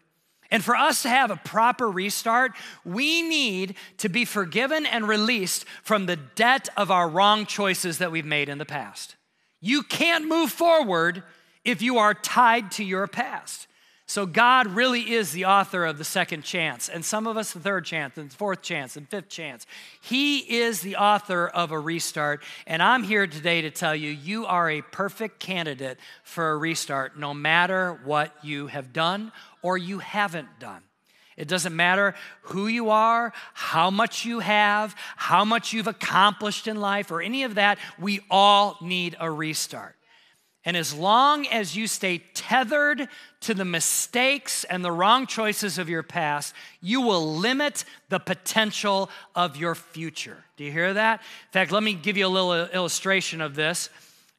And 0.50 0.62
for 0.62 0.76
us 0.76 1.02
to 1.02 1.08
have 1.08 1.32
a 1.32 1.36
proper 1.36 1.90
restart, 1.90 2.52
we 2.84 3.22
need 3.22 3.74
to 3.98 4.08
be 4.08 4.24
forgiven 4.24 4.86
and 4.86 5.08
released 5.08 5.64
from 5.82 6.06
the 6.06 6.16
debt 6.16 6.68
of 6.76 6.92
our 6.92 7.08
wrong 7.08 7.44
choices 7.44 7.98
that 7.98 8.12
we've 8.12 8.24
made 8.24 8.48
in 8.48 8.58
the 8.58 8.64
past. 8.64 9.16
You 9.60 9.82
can't 9.82 10.28
move 10.28 10.52
forward 10.52 11.24
if 11.66 11.82
you 11.82 11.98
are 11.98 12.14
tied 12.14 12.70
to 12.70 12.84
your 12.84 13.06
past. 13.06 13.66
So 14.08 14.24
God 14.24 14.68
really 14.68 15.12
is 15.12 15.32
the 15.32 15.46
author 15.46 15.84
of 15.84 15.98
the 15.98 16.04
second 16.04 16.44
chance, 16.44 16.88
and 16.88 17.04
some 17.04 17.26
of 17.26 17.36
us 17.36 17.52
the 17.52 17.58
third 17.58 17.84
chance, 17.84 18.16
and 18.16 18.32
fourth 18.32 18.62
chance, 18.62 18.96
and 18.96 19.08
fifth 19.08 19.28
chance. 19.28 19.66
He 20.00 20.38
is 20.60 20.80
the 20.80 20.94
author 20.94 21.48
of 21.48 21.72
a 21.72 21.78
restart, 21.78 22.44
and 22.68 22.80
I'm 22.80 23.02
here 23.02 23.26
today 23.26 23.62
to 23.62 23.70
tell 23.72 23.96
you 23.96 24.10
you 24.10 24.46
are 24.46 24.70
a 24.70 24.80
perfect 24.80 25.40
candidate 25.40 25.98
for 26.22 26.52
a 26.52 26.56
restart, 26.56 27.18
no 27.18 27.34
matter 27.34 27.98
what 28.04 28.32
you 28.44 28.68
have 28.68 28.92
done 28.92 29.32
or 29.60 29.76
you 29.76 29.98
haven't 29.98 30.60
done. 30.60 30.82
It 31.36 31.48
doesn't 31.48 31.74
matter 31.74 32.14
who 32.42 32.68
you 32.68 32.90
are, 32.90 33.32
how 33.54 33.90
much 33.90 34.24
you 34.24 34.38
have, 34.38 34.94
how 35.16 35.44
much 35.44 35.72
you've 35.72 35.88
accomplished 35.88 36.68
in 36.68 36.80
life, 36.80 37.10
or 37.10 37.20
any 37.20 37.42
of 37.42 37.56
that. 37.56 37.78
We 37.98 38.20
all 38.30 38.76
need 38.80 39.16
a 39.18 39.28
restart. 39.28 39.96
And 40.66 40.76
as 40.76 40.92
long 40.92 41.46
as 41.46 41.76
you 41.76 41.86
stay 41.86 42.18
tethered 42.34 43.08
to 43.42 43.54
the 43.54 43.64
mistakes 43.64 44.64
and 44.64 44.84
the 44.84 44.90
wrong 44.90 45.28
choices 45.28 45.78
of 45.78 45.88
your 45.88 46.02
past, 46.02 46.52
you 46.82 47.00
will 47.00 47.36
limit 47.36 47.84
the 48.08 48.18
potential 48.18 49.08
of 49.36 49.56
your 49.56 49.76
future. 49.76 50.42
Do 50.56 50.64
you 50.64 50.72
hear 50.72 50.92
that? 50.92 51.20
In 51.20 51.52
fact, 51.52 51.70
let 51.70 51.84
me 51.84 51.94
give 51.94 52.16
you 52.16 52.26
a 52.26 52.28
little 52.28 52.66
illustration 52.66 53.40
of 53.40 53.54
this. 53.54 53.88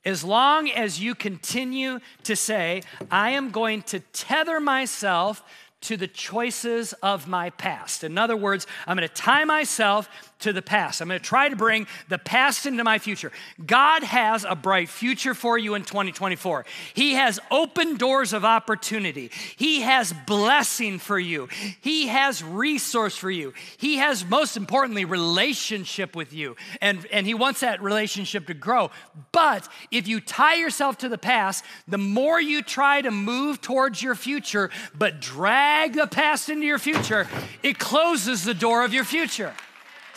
As 0.04 0.24
long 0.24 0.70
as 0.70 1.02
you 1.02 1.16
continue 1.16 2.02
to 2.24 2.36
say, 2.36 2.84
I 3.10 3.32
am 3.32 3.50
going 3.50 3.82
to 3.84 4.02
tether 4.02 4.60
myself 4.60 5.42
to 5.80 5.96
the 5.96 6.08
choices 6.08 6.92
of 7.04 7.28
my 7.28 7.52
past. 7.52 8.04
In 8.04 8.18
other 8.18 8.36
words, 8.36 8.68
I'm 8.86 8.98
going 8.98 9.08
to 9.08 9.14
tie 9.14 9.46
myself 9.46 10.10
to 10.40 10.54
the 10.54 10.62
past. 10.62 11.02
I'm 11.02 11.08
going 11.08 11.20
to 11.20 11.26
try 11.26 11.50
to 11.50 11.56
bring 11.56 11.88
the 12.10 12.18
past 12.18 12.66
into 12.66 12.84
my 12.84 13.00
future. 13.00 13.32
God 13.66 14.04
has 14.04 14.46
a 14.48 14.56
bright 14.56 14.90
future 14.90 15.34
for 15.34 15.58
you 15.58 15.76
in 15.76 15.84
2024. 15.84 16.66
He 16.94 17.14
has 17.14 17.40
open 17.50 17.98
doors 17.98 18.34
of 18.34 18.46
opportunity. 18.46 19.32
He 19.56 19.82
has 19.82 20.14
blessing 20.26 21.00
for 21.00 21.18
you. 21.18 21.48
He 21.82 22.08
has 22.08 22.44
resource 22.44 23.18
for 23.18 23.32
you. 23.32 23.54
He 23.78 23.98
has, 23.98 24.26
most 24.26 24.58
importantly, 24.58 25.06
relationship 25.06 26.16
with 26.16 26.34
you. 26.34 26.56
And, 26.82 27.06
and 27.12 27.26
He 27.26 27.34
wants 27.34 27.62
that 27.62 27.82
relationship 27.82 28.48
to 28.48 28.54
grow. 28.54 28.92
But 29.32 29.68
if 29.92 30.08
you 30.08 30.20
tie 30.20 30.56
yourself 30.56 30.98
to 31.00 31.10
the 31.10 31.18
past, 31.18 31.66
the 31.88 31.98
more 31.98 32.40
you 32.40 32.62
try 32.62 33.02
to 33.02 33.12
move 33.12 33.62
towards 33.62 34.04
your 34.04 34.16
future, 34.16 34.70
but 34.96 35.20
drag 35.20 35.94
the 35.94 36.08
past 36.08 36.50
into 36.50 36.66
your 36.66 36.80
future, 36.80 37.28
it 37.64 37.80
closes 37.80 38.44
the 38.44 38.54
door 38.54 38.84
of 38.84 38.94
your 38.94 39.04
future. 39.04 39.54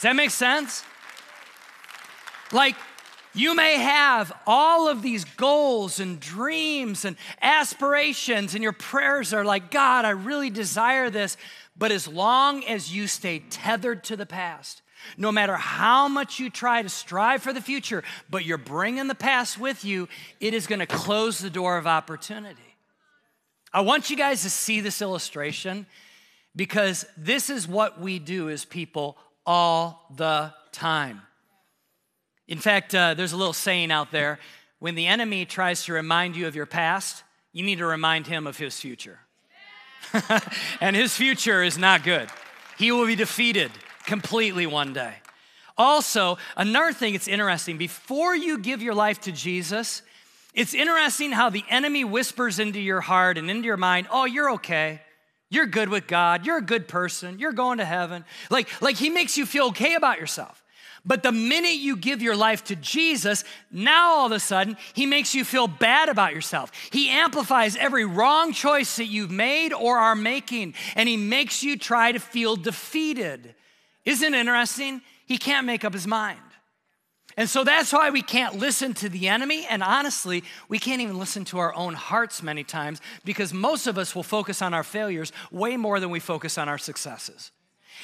Does 0.01 0.05
that 0.05 0.17
make 0.17 0.31
sense? 0.31 0.83
Like, 2.53 2.75
you 3.35 3.55
may 3.55 3.75
have 3.75 4.33
all 4.47 4.89
of 4.89 5.03
these 5.03 5.27
goals 5.27 6.01
and 6.01 6.19
dreams 6.19 7.05
and 7.05 7.19
aspirations, 7.43 8.55
and 8.55 8.63
your 8.63 8.73
prayers 8.73 9.35
are 9.35 9.45
like, 9.45 9.71
God, 9.71 10.07
I 10.07 10.11
really 10.11 10.49
desire 10.49 11.11
this. 11.11 11.37
But 11.77 11.93
as 11.93 12.09
long 12.09 12.65
as 12.65 12.91
you 12.91 13.07
stay 13.09 13.41
tethered 13.51 14.03
to 14.05 14.17
the 14.17 14.25
past, 14.25 14.81
no 15.19 15.31
matter 15.31 15.57
how 15.57 16.09
much 16.09 16.39
you 16.39 16.49
try 16.49 16.81
to 16.81 16.89
strive 16.89 17.43
for 17.43 17.53
the 17.53 17.61
future, 17.61 18.03
but 18.31 18.47
you're 18.47 18.57
bringing 18.57 19.07
the 19.07 19.15
past 19.15 19.59
with 19.59 19.85
you, 19.85 20.09
it 20.41 20.55
is 20.55 20.67
going 20.67 20.79
to 20.79 20.87
close 20.87 21.41
the 21.41 21.51
door 21.51 21.77
of 21.77 21.87
opportunity. 21.87 22.75
I 23.71 23.83
want 23.83 24.09
you 24.09 24.17
guys 24.17 24.45
to 24.45 24.51
see 24.51 24.81
this 24.81 25.03
illustration 25.03 25.85
because 26.57 27.05
this 27.19 27.51
is 27.51 27.69
what 27.69 28.01
we 28.01 28.19
do 28.19 28.49
as 28.49 28.65
people 28.65 29.19
all 29.51 30.07
the 30.15 30.55
time. 30.71 31.23
In 32.47 32.59
fact, 32.59 32.95
uh, 32.95 33.15
there's 33.15 33.33
a 33.33 33.37
little 33.37 33.53
saying 33.53 33.91
out 33.91 34.13
there 34.13 34.39
when 34.79 34.95
the 34.95 35.09
enemy 35.09 35.45
tries 35.45 35.87
to 35.87 35.93
remind 35.93 36.37
you 36.37 36.47
of 36.47 36.55
your 36.55 36.67
past, 36.67 37.25
you 37.53 37.65
need 37.65 37.79
to 37.79 37.85
remind 37.85 38.29
him 38.29 38.47
of 38.47 38.57
his 38.57 38.79
future. 38.79 39.19
and 40.81 40.95
his 40.95 41.17
future 41.17 41.65
is 41.65 41.77
not 41.77 42.05
good. 42.05 42.29
He 42.79 42.93
will 42.93 43.09
be 43.09 43.17
defeated 43.17 43.73
completely 44.07 44.67
one 44.67 44.93
day. 44.93 45.15
Also, 45.77 46.39
another 46.57 46.93
thing 46.93 47.17
it's 47.17 47.27
interesting 47.27 47.77
before 47.77 48.37
you 48.37 48.57
give 48.57 48.81
your 48.81 48.95
life 48.95 49.21
to 49.23 49.33
Jesus, 49.33 50.03
it's 50.55 50.75
interesting 50.75 51.33
how 51.33 51.51
the 51.51 51.65
enemy 51.69 52.05
whispers 52.05 52.61
into 52.61 52.79
your 52.79 53.01
heart 53.01 53.37
and 53.37 53.51
into 53.51 53.67
your 53.67 53.77
mind, 53.77 54.07
oh, 54.13 54.27
you're 54.27 54.53
okay. 54.53 55.01
You're 55.51 55.67
good 55.67 55.89
with 55.89 56.07
God. 56.07 56.47
You're 56.47 56.59
a 56.59 56.63
good 56.63 56.89
person. 56.89 57.39
You're 57.39 57.53
going 57.53 57.79
to 57.79 57.85
heaven. 57.85 58.25
Like, 58.51 58.69
like 58.81 58.97
he 58.97 59.11
makes 59.11 59.37
you 59.37 59.45
feel 59.45 59.67
okay 59.67 59.95
about 59.95 60.19
yourself. 60.19 60.65
But 61.05 61.23
the 61.23 61.33
minute 61.33 61.77
you 61.77 61.97
give 61.97 62.23
your 62.23 62.37
life 62.37 62.65
to 62.65 62.77
Jesus, 62.77 63.43
now 63.71 64.11
all 64.11 64.27
of 64.27 64.33
a 64.33 64.41
sudden, 64.41 64.77
he 64.93 65.07
makes 65.07 65.35
you 65.35 65.45
feel 65.45 65.67
bad 65.67 66.09
about 66.09 66.35
yourself. 66.35 66.71
He 66.93 67.09
amplifies 67.09 67.75
every 67.77 68.05
wrong 68.05 68.53
choice 68.53 68.97
that 68.97 69.07
you've 69.07 69.31
made 69.31 69.73
or 69.73 69.97
are 69.97 70.15
making, 70.15 70.75
and 70.95 71.09
he 71.09 71.17
makes 71.17 71.63
you 71.63 71.79
try 71.79 72.13
to 72.13 72.19
feel 72.19 72.55
defeated. 72.55 73.55
Isn't 74.05 74.35
it 74.35 74.39
interesting? 74.39 75.01
He 75.27 75.39
can't 75.39 75.67
make 75.67 75.85
up 75.85 75.95
his 75.95 76.07
mind. 76.07 76.39
And 77.41 77.49
so 77.49 77.65
that's 77.65 77.91
why 77.91 78.11
we 78.11 78.21
can't 78.21 78.59
listen 78.59 78.93
to 78.93 79.09
the 79.09 79.29
enemy. 79.29 79.65
And 79.67 79.83
honestly, 79.83 80.45
we 80.69 80.79
can't 80.79 81.01
even 81.01 81.19
listen 81.19 81.47
to 81.47 81.59
our 81.59 81.75
own 81.75 81.95
hearts 81.95 82.43
many 82.43 82.65
times 82.65 83.01
because 83.25 83.55
most 83.55 83.87
of 83.87 83.97
us 83.97 84.15
will 84.15 84.23
focus 84.23 84.61
on 84.61 84.75
our 84.75 84.83
failures 84.83 85.33
way 85.51 85.79
more 85.79 86.01
than 86.01 86.11
we 86.11 86.21
focus 86.21 86.59
on 86.59 86.69
our 86.69 86.77
successes. 86.77 87.51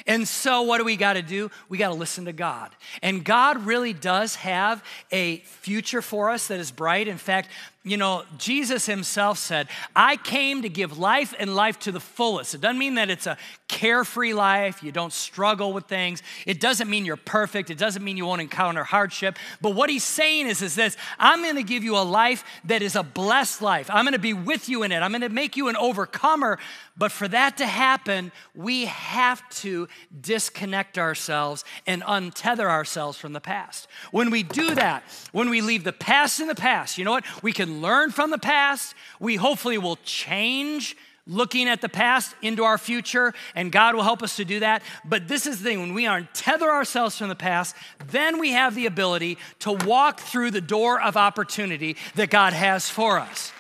And 0.06 0.26
so, 0.26 0.62
what 0.62 0.78
do 0.78 0.84
we 0.84 0.96
got 0.96 1.14
to 1.14 1.22
do? 1.22 1.50
We 1.68 1.76
got 1.76 1.88
to 1.88 1.94
listen 1.94 2.24
to 2.24 2.32
God. 2.32 2.74
And 3.02 3.26
God 3.26 3.66
really 3.66 3.92
does 3.92 4.36
have 4.36 4.82
a 5.12 5.40
future 5.40 6.00
for 6.00 6.30
us 6.30 6.46
that 6.46 6.58
is 6.58 6.70
bright. 6.70 7.06
In 7.06 7.18
fact, 7.18 7.50
you 7.86 7.96
know, 7.96 8.24
Jesus 8.36 8.84
himself 8.84 9.38
said, 9.38 9.68
I 9.94 10.16
came 10.16 10.62
to 10.62 10.68
give 10.68 10.98
life 10.98 11.32
and 11.38 11.54
life 11.54 11.78
to 11.80 11.92
the 11.92 12.00
fullest. 12.00 12.52
It 12.52 12.60
doesn't 12.60 12.78
mean 12.78 12.96
that 12.96 13.10
it's 13.10 13.28
a 13.28 13.38
carefree 13.68 14.32
life, 14.32 14.82
you 14.82 14.90
don't 14.90 15.12
struggle 15.12 15.72
with 15.72 15.86
things. 15.86 16.20
It 16.46 16.58
doesn't 16.58 16.90
mean 16.90 17.04
you're 17.04 17.16
perfect, 17.16 17.70
it 17.70 17.78
doesn't 17.78 18.02
mean 18.02 18.16
you 18.16 18.26
won't 18.26 18.40
encounter 18.40 18.82
hardship. 18.82 19.38
But 19.60 19.76
what 19.76 19.88
he's 19.88 20.02
saying 20.02 20.48
is, 20.48 20.62
is 20.62 20.74
this 20.74 20.96
I'm 21.16 21.44
gonna 21.44 21.62
give 21.62 21.84
you 21.84 21.96
a 21.96 22.02
life 22.02 22.42
that 22.64 22.82
is 22.82 22.96
a 22.96 23.04
blessed 23.04 23.62
life. 23.62 23.88
I'm 23.88 24.04
gonna 24.04 24.18
be 24.18 24.34
with 24.34 24.68
you 24.68 24.82
in 24.82 24.90
it, 24.90 25.00
I'm 25.00 25.12
gonna 25.12 25.28
make 25.28 25.56
you 25.56 25.68
an 25.68 25.76
overcomer. 25.76 26.58
But 26.98 27.12
for 27.12 27.28
that 27.28 27.58
to 27.58 27.66
happen, 27.66 28.32
we 28.54 28.86
have 28.86 29.48
to 29.60 29.86
disconnect 30.18 30.98
ourselves 30.98 31.62
and 31.86 32.02
untether 32.02 32.68
ourselves 32.70 33.18
from 33.18 33.34
the 33.34 33.40
past. 33.40 33.86
When 34.10 34.30
we 34.30 34.42
do 34.42 34.74
that, 34.74 35.02
when 35.32 35.50
we 35.50 35.60
leave 35.60 35.84
the 35.84 35.92
past 35.92 36.40
in 36.40 36.48
the 36.48 36.54
past, 36.54 36.96
you 36.96 37.04
know 37.04 37.10
what? 37.10 37.24
We 37.42 37.52
learn 37.80 38.10
from 38.10 38.30
the 38.30 38.38
past. 38.38 38.94
We 39.20 39.36
hopefully 39.36 39.78
will 39.78 39.98
change 40.04 40.96
looking 41.26 41.68
at 41.68 41.80
the 41.80 41.88
past 41.88 42.34
into 42.40 42.64
our 42.64 42.78
future, 42.78 43.34
and 43.54 43.72
God 43.72 43.94
will 43.94 44.02
help 44.02 44.22
us 44.22 44.36
to 44.36 44.44
do 44.44 44.60
that. 44.60 44.82
But 45.04 45.26
this 45.28 45.46
is 45.46 45.58
the 45.58 45.64
thing 45.64 45.80
when 45.80 45.94
we 45.94 46.04
untether 46.04 46.68
ourselves 46.68 47.18
from 47.18 47.28
the 47.28 47.34
past, 47.34 47.74
then 48.08 48.38
we 48.38 48.52
have 48.52 48.74
the 48.74 48.86
ability 48.86 49.38
to 49.60 49.72
walk 49.72 50.20
through 50.20 50.52
the 50.52 50.60
door 50.60 51.00
of 51.00 51.16
opportunity 51.16 51.96
that 52.14 52.30
God 52.30 52.52
has 52.52 52.88
for 52.88 53.18
us. 53.18 53.52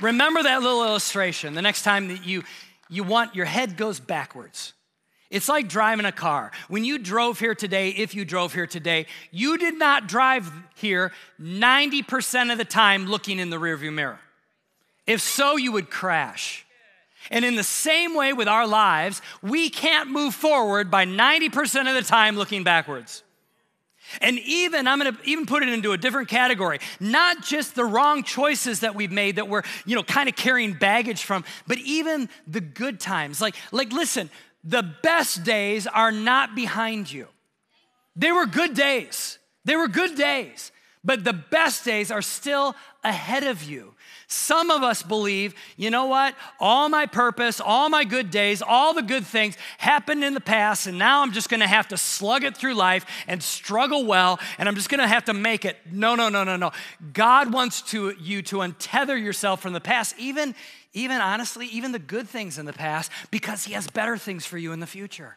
Remember 0.00 0.42
that 0.42 0.62
little 0.62 0.84
illustration 0.84 1.54
the 1.54 1.62
next 1.62 1.82
time 1.82 2.08
that 2.08 2.24
you, 2.24 2.42
you 2.88 3.04
want 3.04 3.34
your 3.34 3.46
head 3.46 3.76
goes 3.76 4.00
backwards. 4.00 4.72
It's 5.32 5.48
like 5.48 5.66
driving 5.66 6.04
a 6.04 6.12
car. 6.12 6.52
When 6.68 6.84
you 6.84 6.98
drove 6.98 7.38
here 7.40 7.54
today, 7.54 7.88
if 7.88 8.14
you 8.14 8.26
drove 8.26 8.52
here 8.52 8.66
today, 8.66 9.06
you 9.30 9.56
did 9.56 9.78
not 9.78 10.06
drive 10.06 10.52
here 10.74 11.10
90% 11.40 12.52
of 12.52 12.58
the 12.58 12.66
time 12.66 13.06
looking 13.06 13.38
in 13.38 13.48
the 13.48 13.56
rearview 13.56 13.92
mirror. 13.92 14.20
If 15.06 15.22
so, 15.22 15.56
you 15.56 15.72
would 15.72 15.88
crash. 15.88 16.66
And 17.30 17.46
in 17.46 17.56
the 17.56 17.64
same 17.64 18.14
way 18.14 18.34
with 18.34 18.46
our 18.46 18.66
lives, 18.66 19.22
we 19.40 19.70
can't 19.70 20.10
move 20.10 20.34
forward 20.34 20.90
by 20.90 21.06
90% 21.06 21.88
of 21.88 21.94
the 21.94 22.06
time 22.06 22.36
looking 22.36 22.62
backwards. 22.62 23.22
And 24.20 24.38
even, 24.40 24.86
I'm 24.86 24.98
gonna 24.98 25.16
even 25.24 25.46
put 25.46 25.62
it 25.62 25.70
into 25.70 25.92
a 25.92 25.96
different 25.96 26.28
category. 26.28 26.78
Not 27.00 27.42
just 27.42 27.74
the 27.74 27.84
wrong 27.86 28.22
choices 28.22 28.80
that 28.80 28.94
we've 28.94 29.12
made 29.12 29.36
that 29.36 29.48
we're, 29.48 29.62
you 29.86 29.96
know, 29.96 30.02
kind 30.02 30.28
of 30.28 30.36
carrying 30.36 30.74
baggage 30.74 31.22
from, 31.22 31.44
but 31.66 31.78
even 31.78 32.28
the 32.46 32.60
good 32.60 33.00
times. 33.00 33.40
Like, 33.40 33.56
like, 33.70 33.92
listen, 33.92 34.28
the 34.64 34.82
best 35.02 35.44
days 35.44 35.86
are 35.86 36.12
not 36.12 36.54
behind 36.54 37.10
you. 37.10 37.28
They 38.14 38.32
were 38.32 38.46
good 38.46 38.74
days. 38.74 39.38
They 39.64 39.76
were 39.76 39.88
good 39.88 40.16
days, 40.16 40.72
but 41.04 41.24
the 41.24 41.32
best 41.32 41.84
days 41.84 42.10
are 42.10 42.22
still 42.22 42.74
ahead 43.04 43.44
of 43.44 43.62
you. 43.62 43.94
Some 44.32 44.70
of 44.70 44.82
us 44.82 45.02
believe, 45.02 45.54
you 45.76 45.90
know 45.90 46.06
what? 46.06 46.34
All 46.58 46.88
my 46.88 47.04
purpose, 47.06 47.60
all 47.60 47.88
my 47.90 48.04
good 48.04 48.30
days, 48.30 48.62
all 48.62 48.94
the 48.94 49.02
good 49.02 49.26
things 49.26 49.56
happened 49.76 50.24
in 50.24 50.32
the 50.32 50.40
past, 50.40 50.86
and 50.86 50.98
now 50.98 51.22
I'm 51.22 51.32
just 51.32 51.50
gonna 51.50 51.66
have 51.66 51.88
to 51.88 51.98
slug 51.98 52.42
it 52.42 52.56
through 52.56 52.74
life 52.74 53.04
and 53.26 53.42
struggle 53.42 54.06
well, 54.06 54.40
and 54.56 54.68
I'm 54.68 54.74
just 54.74 54.88
gonna 54.88 55.06
have 55.06 55.26
to 55.26 55.34
make 55.34 55.64
it. 55.64 55.76
No, 55.90 56.14
no, 56.14 56.30
no, 56.30 56.44
no, 56.44 56.56
no. 56.56 56.72
God 57.12 57.52
wants 57.52 57.82
to, 57.90 58.14
you 58.18 58.40
to 58.42 58.56
untether 58.56 59.22
yourself 59.22 59.60
from 59.60 59.74
the 59.74 59.80
past, 59.80 60.14
even 60.18 60.54
even 60.94 61.22
honestly, 61.22 61.66
even 61.68 61.92
the 61.92 61.98
good 61.98 62.28
things 62.28 62.58
in 62.58 62.66
the 62.66 62.72
past, 62.72 63.10
because 63.30 63.64
He 63.64 63.72
has 63.72 63.88
better 63.88 64.16
things 64.18 64.44
for 64.44 64.58
you 64.58 64.72
in 64.72 64.80
the 64.80 64.86
future. 64.86 65.36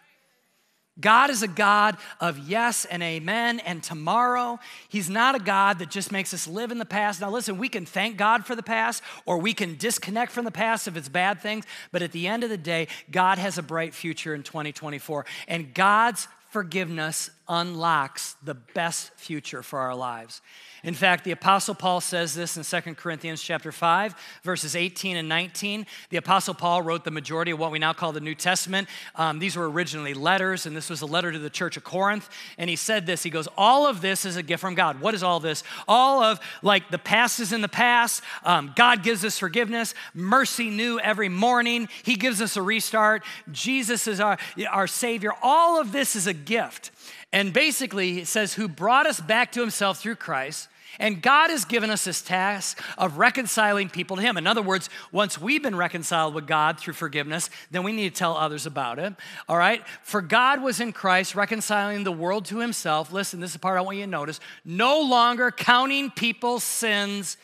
God 1.00 1.30
is 1.30 1.44
a 1.44 1.48
God 1.48 1.98
of 2.22 2.38
yes 2.40 2.86
and 2.86 3.04
amen 3.04 3.60
and 3.60 3.84
tomorrow. 3.84 4.60
He's 4.88 5.10
not 5.10 5.36
a 5.36 5.40
God 5.40 5.80
that 5.80 5.90
just 5.90 6.12
makes 6.12 6.34
us 6.34 6.48
live 6.48 6.72
in 6.72 6.78
the 6.78 6.86
past. 6.86 7.20
Now, 7.20 7.30
listen, 7.30 7.58
we 7.58 7.68
can 7.68 7.86
thank 7.86 8.16
God 8.16 8.46
for 8.46 8.56
the 8.56 8.64
past 8.64 9.04
or 9.26 9.38
we 9.38 9.54
can 9.54 9.76
disconnect 9.76 10.32
from 10.32 10.46
the 10.46 10.52
past 10.52 10.88
if 10.88 10.96
it's 10.96 11.10
bad 11.10 11.42
things, 11.42 11.66
but 11.92 12.02
at 12.02 12.14
the 12.14 12.28
end 12.28 12.44
of 12.44 12.50
the 12.50 12.58
day, 12.58 12.88
God 13.12 13.38
has 13.38 13.58
a 13.58 13.64
bright 13.64 13.94
future 13.94 14.34
in 14.34 14.44
2024. 14.44 15.26
And 15.50 15.74
God's 15.74 16.30
forgiveness 16.52 17.30
unlocks 17.48 18.36
the 18.44 18.54
best 18.54 19.14
future 19.16 19.62
for 19.62 19.80
our 19.80 19.96
lives. 19.96 20.42
In 20.84 20.94
fact, 20.94 21.24
the 21.24 21.32
apostle 21.32 21.74
Paul 21.74 22.00
says 22.00 22.36
this 22.36 22.58
in 22.58 22.64
2 22.64 22.94
Corinthians 22.94 23.42
chapter 23.42 23.72
5, 23.72 24.14
verses 24.44 24.76
18 24.76 25.18
and 25.18 25.28
19. 25.28 25.88
The 26.12 26.18
apostle 26.18 26.54
Paul 26.54 26.84
wrote 26.84 27.04
the 27.04 27.10
majority 27.10 27.50
of 27.50 27.58
what 27.58 27.72
we 27.72 27.80
now 27.80 27.92
call 27.92 28.12
the 28.12 28.20
New 28.20 28.36
Testament. 28.36 28.88
Um, 29.16 29.40
these 29.40 29.56
were 29.56 29.68
originally 29.68 30.14
letters, 30.14 30.68
and 30.68 30.78
this 30.78 30.92
was 30.92 31.02
a 31.02 31.08
letter 31.08 31.32
to 31.32 31.40
the 31.40 31.50
church 31.50 31.76
of 31.76 31.84
Corinth. 31.84 32.30
And 32.60 32.70
he 32.70 32.76
said 32.76 33.08
this, 33.08 33.24
he 33.24 33.32
goes, 33.32 33.48
all 33.58 33.88
of 33.88 34.02
this 34.02 34.26
is 34.26 34.36
a 34.36 34.44
gift 34.44 34.62
from 34.62 34.76
God. 34.76 35.02
What 35.02 35.16
is 35.16 35.24
all 35.24 35.40
this? 35.40 35.64
All 35.88 36.22
of 36.22 36.40
like 36.62 36.92
the 36.92 37.00
past 37.00 37.40
is 37.40 37.52
in 37.52 37.62
the 37.62 37.68
past. 37.68 38.22
Um, 38.44 38.72
God 38.76 39.02
gives 39.02 39.26
us 39.26 39.40
forgiveness, 39.40 39.96
mercy 40.14 40.70
new 40.70 41.00
every 41.00 41.30
morning. 41.30 41.90
He 42.04 42.16
gives 42.16 42.42
us 42.42 42.58
a 42.58 42.62
restart. 42.62 43.24
Jesus 43.52 44.06
is 44.06 44.20
our, 44.20 44.38
our 44.70 44.86
Savior. 44.86 45.32
All 45.42 45.82
of 45.82 45.92
this 45.92 46.16
is 46.16 46.28
a 46.28 46.34
gift. 46.34 46.92
And 47.32 47.54
basically, 47.54 48.20
it 48.20 48.28
says, 48.28 48.54
who 48.54 48.68
brought 48.68 49.08
us 49.08 49.20
back 49.20 49.52
to 49.54 49.62
himself 49.62 50.00
through 50.00 50.16
Christ 50.16 50.70
And 51.00 51.22
God 51.22 51.50
has 51.50 51.66
given 51.66 51.90
us 51.90 52.06
this 52.06 52.22
task 52.22 52.82
of 52.98 53.18
reconciling 53.18 53.90
people 53.90 54.16
to 54.18 54.22
Him. 54.22 54.38
In 54.38 54.48
other 54.48 54.62
words, 54.62 54.90
once 55.12 55.40
we've 55.40 55.64
been 55.64 55.76
reconciled 55.76 56.34
with 56.34 56.48
God 56.48 56.80
through 56.80 56.94
forgiveness, 56.94 57.50
then 57.72 57.84
we 57.84 57.92
need 57.92 58.14
to 58.14 58.18
tell 58.18 58.38
others 58.38 58.66
about 58.66 59.00
it. 59.00 59.14
All 59.50 59.58
right? 59.58 59.86
For 60.04 60.22
God 60.22 60.62
was 60.62 60.80
in 60.80 60.94
Christ 60.94 61.36
reconciling 61.36 62.04
the 62.04 62.12
world 62.12 62.46
to 62.46 62.60
Himself. 62.60 63.12
Listen, 63.12 63.40
this 63.40 63.50
is 63.50 63.54
the 63.54 63.60
part 63.60 63.78
I 63.78 63.82
want 63.82 63.98
you 63.98 64.04
to 64.04 64.10
notice. 64.10 64.40
No 64.64 65.02
longer 65.02 65.52
counting 65.52 66.12
people's 66.12 66.64
sins 66.64 67.38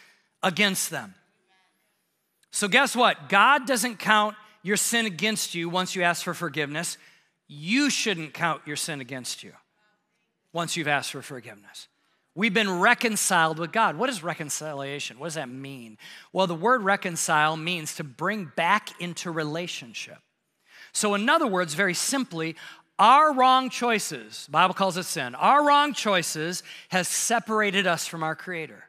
against 0.43 0.89
them. 0.89 1.15
So, 2.51 2.67
guess 2.67 2.95
what? 2.95 3.29
God 3.29 3.65
doesn't 3.65 3.99
count 3.99 4.35
your 4.63 4.77
sin 4.77 5.05
against 5.05 5.55
you 5.55 5.69
once 5.69 5.95
you 5.95 6.03
ask 6.03 6.23
for 6.23 6.33
forgiveness. 6.33 6.97
You 7.53 7.89
shouldn't 7.89 8.33
count 8.33 8.61
your 8.65 8.77
sin 8.77 9.01
against 9.01 9.43
you 9.43 9.51
once 10.53 10.77
you've 10.77 10.87
asked 10.87 11.11
for 11.11 11.21
forgiveness. 11.21 11.89
We've 12.33 12.53
been 12.53 12.79
reconciled 12.79 13.59
with 13.59 13.73
God. 13.73 13.97
What 13.97 14.09
is 14.09 14.23
reconciliation? 14.23 15.19
What 15.19 15.27
does 15.27 15.33
that 15.33 15.49
mean? 15.49 15.97
Well, 16.31 16.47
the 16.47 16.55
word 16.55 16.81
reconcile 16.83 17.57
means 17.57 17.95
to 17.95 18.05
bring 18.05 18.53
back 18.55 19.01
into 19.01 19.31
relationship. 19.31 20.19
So, 20.93 21.13
in 21.13 21.29
other 21.29 21.45
words, 21.45 21.73
very 21.73 21.93
simply, 21.93 22.55
our 22.97 23.33
wrong 23.33 23.69
choices, 23.69 24.47
Bible 24.49 24.73
calls 24.73 24.95
it 24.95 25.03
sin, 25.03 25.35
our 25.35 25.67
wrong 25.67 25.93
choices 25.93 26.63
has 26.87 27.09
separated 27.09 27.85
us 27.85 28.07
from 28.07 28.23
our 28.23 28.33
Creator. 28.33 28.81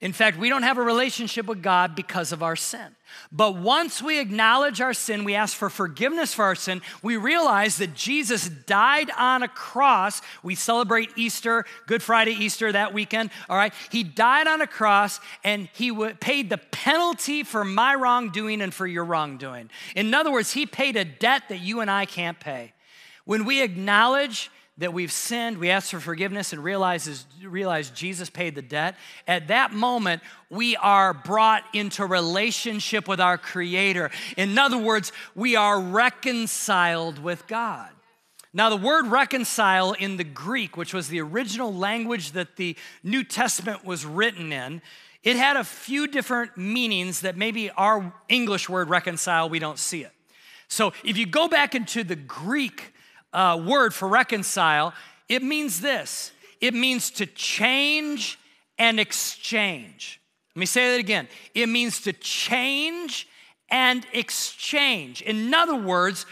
In 0.00 0.12
fact, 0.12 0.38
we 0.38 0.48
don't 0.48 0.62
have 0.62 0.78
a 0.78 0.82
relationship 0.82 1.46
with 1.46 1.60
God 1.60 1.96
because 1.96 2.30
of 2.30 2.40
our 2.40 2.54
sin. 2.54 2.94
But 3.32 3.56
once 3.56 4.00
we 4.00 4.20
acknowledge 4.20 4.80
our 4.80 4.94
sin, 4.94 5.24
we 5.24 5.34
ask 5.34 5.56
for 5.56 5.68
forgiveness 5.68 6.32
for 6.32 6.44
our 6.44 6.54
sin, 6.54 6.82
we 7.02 7.16
realize 7.16 7.78
that 7.78 7.94
Jesus 7.94 8.48
died 8.48 9.10
on 9.18 9.42
a 9.42 9.48
cross. 9.48 10.22
We 10.44 10.54
celebrate 10.54 11.10
Easter, 11.16 11.64
Good 11.88 12.00
Friday, 12.00 12.30
Easter 12.30 12.70
that 12.70 12.94
weekend, 12.94 13.30
all 13.48 13.56
right? 13.56 13.74
He 13.90 14.04
died 14.04 14.46
on 14.46 14.60
a 14.60 14.68
cross 14.68 15.18
and 15.42 15.68
he 15.72 15.92
paid 16.20 16.48
the 16.48 16.58
penalty 16.58 17.42
for 17.42 17.64
my 17.64 17.96
wrongdoing 17.96 18.62
and 18.62 18.72
for 18.72 18.86
your 18.86 19.04
wrongdoing. 19.04 19.68
In 19.96 20.14
other 20.14 20.30
words, 20.30 20.52
he 20.52 20.64
paid 20.64 20.94
a 20.94 21.04
debt 21.04 21.42
that 21.48 21.58
you 21.60 21.80
and 21.80 21.90
I 21.90 22.06
can't 22.06 22.38
pay. 22.38 22.72
When 23.24 23.44
we 23.44 23.62
acknowledge 23.62 24.48
that 24.78 24.92
we've 24.92 25.12
sinned, 25.12 25.58
we 25.58 25.70
ask 25.70 25.90
for 25.90 26.00
forgiveness 26.00 26.52
and 26.52 26.62
realize, 26.62 27.26
realize 27.42 27.90
Jesus 27.90 28.30
paid 28.30 28.54
the 28.54 28.62
debt, 28.62 28.96
at 29.26 29.48
that 29.48 29.72
moment, 29.72 30.22
we 30.50 30.76
are 30.76 31.12
brought 31.12 31.64
into 31.74 32.06
relationship 32.06 33.08
with 33.08 33.20
our 33.20 33.36
Creator. 33.36 34.10
In 34.36 34.56
other 34.56 34.78
words, 34.78 35.12
we 35.34 35.56
are 35.56 35.80
reconciled 35.80 37.18
with 37.18 37.46
God. 37.48 37.90
Now, 38.54 38.70
the 38.70 38.76
word 38.76 39.08
reconcile 39.08 39.92
in 39.92 40.16
the 40.16 40.24
Greek, 40.24 40.76
which 40.76 40.94
was 40.94 41.08
the 41.08 41.20
original 41.20 41.74
language 41.74 42.32
that 42.32 42.56
the 42.56 42.76
New 43.02 43.22
Testament 43.22 43.84
was 43.84 44.06
written 44.06 44.52
in, 44.52 44.80
it 45.22 45.36
had 45.36 45.56
a 45.56 45.64
few 45.64 46.06
different 46.06 46.56
meanings 46.56 47.20
that 47.20 47.36
maybe 47.36 47.70
our 47.70 48.12
English 48.28 48.68
word 48.68 48.88
reconcile, 48.88 49.50
we 49.50 49.58
don't 49.58 49.78
see 49.78 50.02
it. 50.02 50.12
So 50.68 50.92
if 51.04 51.18
you 51.18 51.26
go 51.26 51.48
back 51.48 51.74
into 51.74 52.04
the 52.04 52.16
Greek 52.16 52.92
uh, 53.32 53.60
word 53.64 53.94
for 53.94 54.08
reconcile, 54.08 54.94
it 55.28 55.42
means 55.42 55.80
this 55.80 56.32
it 56.60 56.74
means 56.74 57.10
to 57.12 57.26
change 57.26 58.38
and 58.78 58.98
exchange. 58.98 60.20
Let 60.54 60.60
me 60.60 60.66
say 60.66 60.92
that 60.92 61.00
again. 61.00 61.28
It 61.54 61.68
means 61.68 62.00
to 62.02 62.12
change 62.12 63.28
and 63.70 64.06
exchange. 64.12 65.22
In 65.22 65.52
other 65.54 65.76
words, 65.76 66.26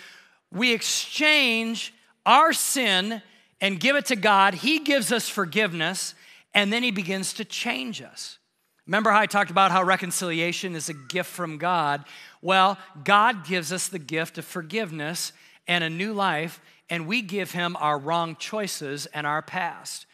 we 0.50 0.72
exchange 0.72 1.92
our 2.24 2.52
sin 2.52 3.22
and 3.60 3.78
give 3.80 3.96
it 3.96 4.06
to 4.06 4.16
God. 4.16 4.54
He 4.54 4.80
gives 4.80 5.12
us 5.12 5.28
forgiveness, 5.28 6.14
and 6.54 6.72
then 6.72 6.82
He 6.82 6.90
begins 6.90 7.34
to 7.34 7.44
change 7.44 8.02
us. 8.02 8.38
Remember 8.86 9.10
how 9.10 9.20
I 9.20 9.26
talked 9.26 9.50
about 9.50 9.72
how 9.72 9.82
reconciliation 9.82 10.74
is 10.76 10.88
a 10.88 10.94
gift 10.94 11.30
from 11.30 11.58
God? 11.58 12.04
Well, 12.40 12.78
God 13.02 13.44
gives 13.44 13.72
us 13.72 13.88
the 13.88 13.98
gift 13.98 14.38
of 14.38 14.44
forgiveness 14.44 15.32
and 15.66 15.82
a 15.82 15.90
new 15.90 16.12
life, 16.12 16.60
and 16.88 17.06
we 17.06 17.22
give 17.22 17.50
him 17.50 17.76
our 17.80 17.98
wrong 17.98 18.36
choices 18.36 19.06
and 19.06 19.26
our 19.26 19.42
past. 19.42 20.06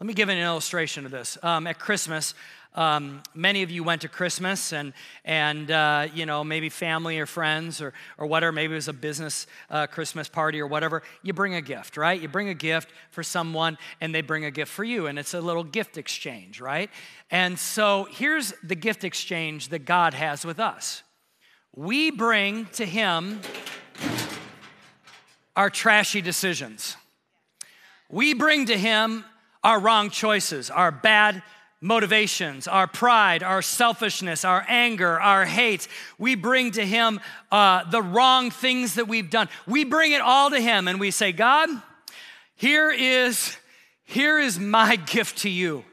Let 0.00 0.06
me 0.06 0.14
give 0.14 0.28
an 0.28 0.38
illustration 0.38 1.04
of 1.04 1.10
this. 1.10 1.36
Um, 1.42 1.66
at 1.66 1.78
Christmas, 1.78 2.34
um, 2.74 3.22
many 3.34 3.64
of 3.64 3.70
you 3.72 3.82
went 3.82 4.02
to 4.02 4.08
Christmas 4.08 4.72
and, 4.72 4.92
and 5.24 5.70
uh, 5.70 6.06
you 6.14 6.26
know, 6.26 6.44
maybe 6.44 6.68
family 6.68 7.18
or 7.18 7.26
friends 7.26 7.80
or, 7.80 7.92
or 8.18 8.26
whatever, 8.26 8.52
maybe 8.52 8.74
it 8.74 8.76
was 8.76 8.86
a 8.86 8.92
business 8.92 9.48
uh, 9.70 9.88
Christmas 9.88 10.28
party 10.28 10.60
or 10.60 10.68
whatever. 10.68 11.02
You 11.24 11.32
bring 11.32 11.54
a 11.54 11.60
gift, 11.60 11.96
right? 11.96 12.20
You 12.20 12.28
bring 12.28 12.48
a 12.48 12.54
gift 12.54 12.90
for 13.10 13.24
someone 13.24 13.78
and 14.00 14.14
they 14.14 14.20
bring 14.20 14.44
a 14.44 14.50
gift 14.52 14.70
for 14.70 14.84
you, 14.84 15.08
and 15.08 15.18
it's 15.18 15.34
a 15.34 15.40
little 15.40 15.64
gift 15.64 15.98
exchange, 15.98 16.60
right? 16.60 16.90
And 17.30 17.58
so 17.58 18.06
here's 18.12 18.54
the 18.62 18.76
gift 18.76 19.02
exchange 19.02 19.70
that 19.70 19.80
God 19.80 20.14
has 20.14 20.44
with 20.44 20.60
us 20.60 21.02
we 21.74 22.10
bring 22.10 22.66
to 22.66 22.84
Him 22.84 23.40
our 25.58 25.68
trashy 25.68 26.22
decisions. 26.22 26.96
We 28.08 28.32
bring 28.32 28.66
to 28.66 28.78
Him 28.78 29.24
our 29.64 29.80
wrong 29.80 30.08
choices, 30.08 30.70
our 30.70 30.92
bad 30.92 31.42
motivations, 31.80 32.68
our 32.68 32.86
pride, 32.86 33.42
our 33.42 33.60
selfishness, 33.60 34.44
our 34.44 34.64
anger, 34.68 35.20
our 35.20 35.44
hate. 35.44 35.88
We 36.16 36.36
bring 36.36 36.70
to 36.72 36.86
Him 36.86 37.18
uh, 37.50 37.90
the 37.90 38.00
wrong 38.00 38.52
things 38.52 38.94
that 38.94 39.08
we've 39.08 39.30
done. 39.30 39.48
We 39.66 39.82
bring 39.82 40.12
it 40.12 40.20
all 40.20 40.48
to 40.50 40.60
Him 40.60 40.86
and 40.86 41.00
we 41.00 41.10
say, 41.10 41.32
God, 41.32 41.68
here 42.54 42.92
is, 42.92 43.56
here 44.04 44.38
is 44.38 44.60
my 44.60 44.94
gift 45.06 45.38
to 45.38 45.50
you. 45.50 45.84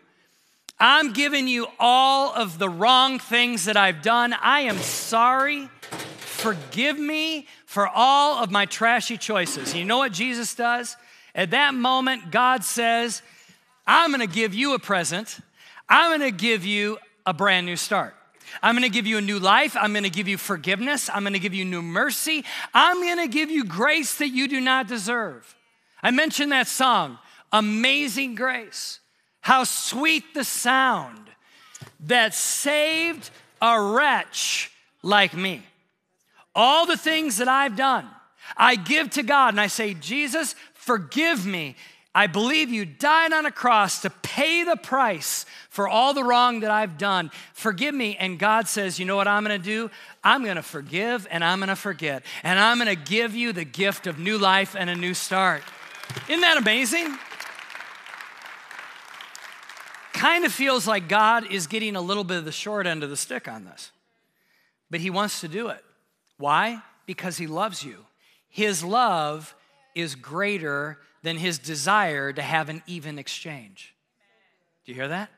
I'm 0.79 1.11
giving 1.11 1.47
you 1.47 1.65
all 1.79 2.35
of 2.35 2.59
the 2.59 2.69
wrong 2.69 3.17
things 3.17 3.65
that 3.65 3.77
I've 3.77 4.03
done. 4.03 4.33
I 4.33 4.61
am 4.61 4.77
sorry. 4.77 5.69
Forgive 6.19 6.99
me 6.99 7.47
for 7.75 7.89
all 7.89 8.41
of 8.41 8.51
my 8.51 8.65
trashy 8.65 9.17
choices. 9.17 9.75
You 9.75 9.83
know 9.83 9.97
what 9.97 10.13
Jesus 10.13 10.55
does? 10.55 10.95
At 11.35 11.51
that 11.51 11.73
moment, 11.73 12.31
God 12.31 12.63
says, 12.63 13.21
I'm 13.85 14.11
gonna 14.11 14.27
give 14.27 14.53
you 14.53 14.75
a 14.75 14.79
present. 14.79 15.39
I'm 15.89 16.17
gonna 16.17 16.31
give 16.31 16.63
you 16.63 16.97
a 17.25 17.33
brand 17.33 17.65
new 17.65 17.75
start. 17.75 18.15
I'm 18.63 18.75
gonna 18.75 18.87
give 18.87 19.05
you 19.05 19.17
a 19.17 19.21
new 19.21 19.39
life. 19.39 19.75
I'm 19.77 19.93
gonna 19.93 20.07
give 20.07 20.29
you 20.29 20.37
forgiveness. 20.37 21.09
I'm 21.13 21.25
gonna 21.25 21.37
give 21.37 21.53
you 21.53 21.65
new 21.65 21.81
mercy. 21.81 22.45
I'm 22.73 23.05
gonna 23.05 23.27
give 23.27 23.51
you 23.51 23.65
grace 23.65 24.19
that 24.19 24.29
you 24.29 24.47
do 24.47 24.61
not 24.61 24.87
deserve. 24.87 25.53
I 26.01 26.11
mentioned 26.11 26.53
that 26.53 26.67
song, 26.67 27.19
Amazing 27.51 28.35
Grace. 28.35 29.01
How 29.41 29.65
sweet 29.65 30.33
the 30.33 30.45
sound 30.45 31.29
that 32.05 32.33
saved 32.33 33.31
a 33.61 33.81
wretch 33.81 34.71
like 35.03 35.33
me 35.33 35.65
all 36.55 36.85
the 36.85 36.97
things 36.97 37.37
that 37.37 37.47
I've 37.47 37.75
done, 37.75 38.07
I 38.55 38.75
give 38.75 39.09
to 39.11 39.23
God 39.23 39.53
and 39.53 39.61
I 39.61 39.67
say, 39.67 39.93
Jesus, 39.93 40.55
forgive 40.73 41.45
me. 41.45 41.75
I 42.15 42.27
believe 42.27 42.69
you 42.69 42.85
died 42.85 43.33
on 43.33 43.45
a 43.45 43.51
cross 43.51 44.01
to 44.03 44.09
pay 44.09 44.63
the 44.63 44.77
price 44.77 45.45
for 45.69 45.85
all 45.89 46.13
the 46.13 46.23
wrong 46.23 46.61
that 46.61 46.71
I've 46.71 46.97
done. 46.97 47.29
Forgive 47.53 47.93
me. 47.93 48.15
And 48.15 48.39
God 48.39 48.69
says, 48.69 48.97
You 48.97 49.05
know 49.05 49.17
what 49.17 49.27
I'm 49.27 49.43
gonna 49.43 49.59
do? 49.59 49.91
I'm 50.23 50.45
gonna 50.45 50.63
forgive 50.63 51.27
and 51.29 51.43
I'm 51.43 51.59
gonna 51.59 51.75
forget. 51.75 52.23
And 52.41 52.57
I'm 52.57 52.77
gonna 52.77 52.95
give 52.95 53.35
you 53.35 53.51
the 53.51 53.65
gift 53.65 54.07
of 54.07 54.17
new 54.17 54.37
life 54.37 54.77
and 54.79 54.89
a 54.89 54.95
new 54.95 55.13
start. 55.13 55.61
Isn't 56.29 56.39
that 56.39 56.57
amazing? 56.57 57.17
Kind 60.13 60.45
of 60.45 60.53
feels 60.53 60.87
like 60.87 61.09
God 61.09 61.51
is 61.51 61.67
getting 61.67 61.97
a 61.97 62.01
little 62.01 62.23
bit 62.23 62.37
of 62.37 62.45
the 62.45 62.51
short 62.53 62.87
end 62.87 63.03
of 63.03 63.09
the 63.09 63.17
stick 63.17 63.49
on 63.49 63.65
this, 63.65 63.91
but 64.89 65.01
He 65.01 65.09
wants 65.09 65.41
to 65.41 65.49
do 65.49 65.67
it. 65.67 65.83
Why? 66.37 66.81
Because 67.05 67.37
he 67.37 67.47
loves 67.47 67.83
you. 67.83 68.05
His 68.49 68.83
love 68.83 69.55
is 69.93 70.15
greater 70.15 70.99
than 71.23 71.37
his 71.37 71.57
desire 71.57 72.31
to 72.33 72.41
have 72.41 72.69
an 72.69 72.83
even 72.87 73.17
exchange. 73.17 73.95
Do 74.85 74.91
you 74.91 74.95
hear 74.95 75.07
that? 75.07 75.29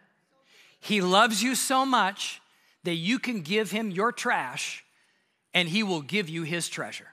He 0.79 1.01
loves 1.01 1.41
you 1.41 1.55
so 1.55 1.85
much 1.85 2.41
that 2.83 2.95
you 2.95 3.19
can 3.19 3.41
give 3.41 3.71
him 3.71 3.91
your 3.91 4.11
trash 4.11 4.83
and 5.53 5.67
he 5.67 5.83
will 5.83 6.01
give 6.01 6.29
you 6.29 6.43
his 6.43 6.69
treasure. 6.69 7.07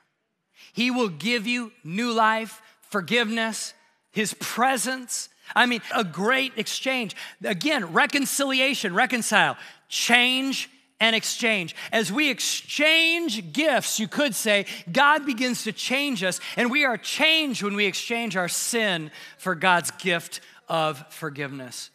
He 0.73 0.91
will 0.91 1.09
give 1.09 1.47
you 1.47 1.73
new 1.83 2.13
life, 2.13 2.61
forgiveness, 2.83 3.75
his 4.11 4.35
presence. 4.35 5.29
I 5.55 5.67
mean, 5.67 5.83
a 5.95 6.05
great 6.05 6.53
exchange. 6.57 7.17
Again, 7.43 7.93
reconciliation, 7.93 8.95
reconcile, 8.95 9.57
change 9.89 10.69
and 11.05 11.15
exchange. 11.15 11.77
As 11.93 12.11
we 12.11 12.31
exchange 12.31 13.53
gifts, 13.53 14.01
you 14.01 14.09
could 14.09 14.35
say, 14.35 14.65
God 14.91 15.27
begins 15.27 15.65
to 15.65 15.73
change 15.73 16.25
us, 16.25 16.41
and 16.57 16.71
we 16.71 16.85
are 16.85 16.97
changed 16.97 17.63
when 17.63 17.77
we 17.77 17.85
exchange 17.85 18.37
our 18.37 18.49
sin 18.49 19.11
for 19.37 19.55
God's 19.55 19.91
gift 19.93 20.41
of 20.67 21.05
forgiveness. 21.13 21.91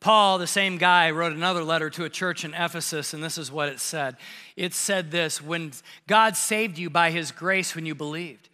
Paul, 0.00 0.38
the 0.38 0.46
same 0.46 0.78
guy, 0.78 1.10
wrote 1.10 1.34
another 1.34 1.62
letter 1.62 1.90
to 1.90 2.04
a 2.04 2.08
church 2.08 2.42
in 2.46 2.54
Ephesus, 2.54 3.12
and 3.12 3.22
this 3.22 3.36
is 3.36 3.52
what 3.52 3.68
it 3.68 3.78
said. 3.78 4.16
It 4.56 4.72
said 4.72 5.10
this 5.10 5.42
When 5.42 5.72
God 6.06 6.34
saved 6.34 6.78
you 6.78 6.88
by 6.88 7.10
his 7.10 7.32
grace 7.32 7.74
when 7.74 7.84
you 7.84 7.94
believed, 7.94 8.48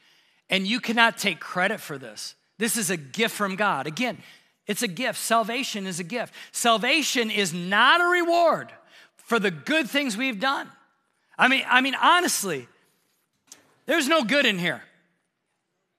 and 0.51 0.67
you 0.67 0.81
cannot 0.81 1.17
take 1.17 1.39
credit 1.39 1.79
for 1.79 1.97
this, 1.97 2.35
this 2.59 2.77
is 2.77 2.91
a 2.91 2.97
gift 2.97 3.37
from 3.37 3.55
God. 3.55 3.87
Again, 3.87 4.19
It's 4.67 4.83
a 4.83 4.89
gift. 4.89 5.21
Salvation 5.21 5.87
is 5.87 6.01
a 6.01 6.05
gift. 6.05 6.35
Salvation 6.51 7.31
is 7.31 7.55
not 7.55 8.01
a 8.01 8.05
reward 8.05 8.73
for 9.27 9.39
the 9.39 9.51
good 9.51 9.91
things 9.91 10.17
we've 10.17 10.41
done. 10.41 10.71
I 11.37 11.49
mean, 11.49 11.65
I 11.69 11.81
mean, 11.81 11.97
honestly, 12.01 12.67
there's 13.85 14.09
no 14.09 14.23
good 14.25 14.47
in 14.47 14.59
here. 14.59 14.83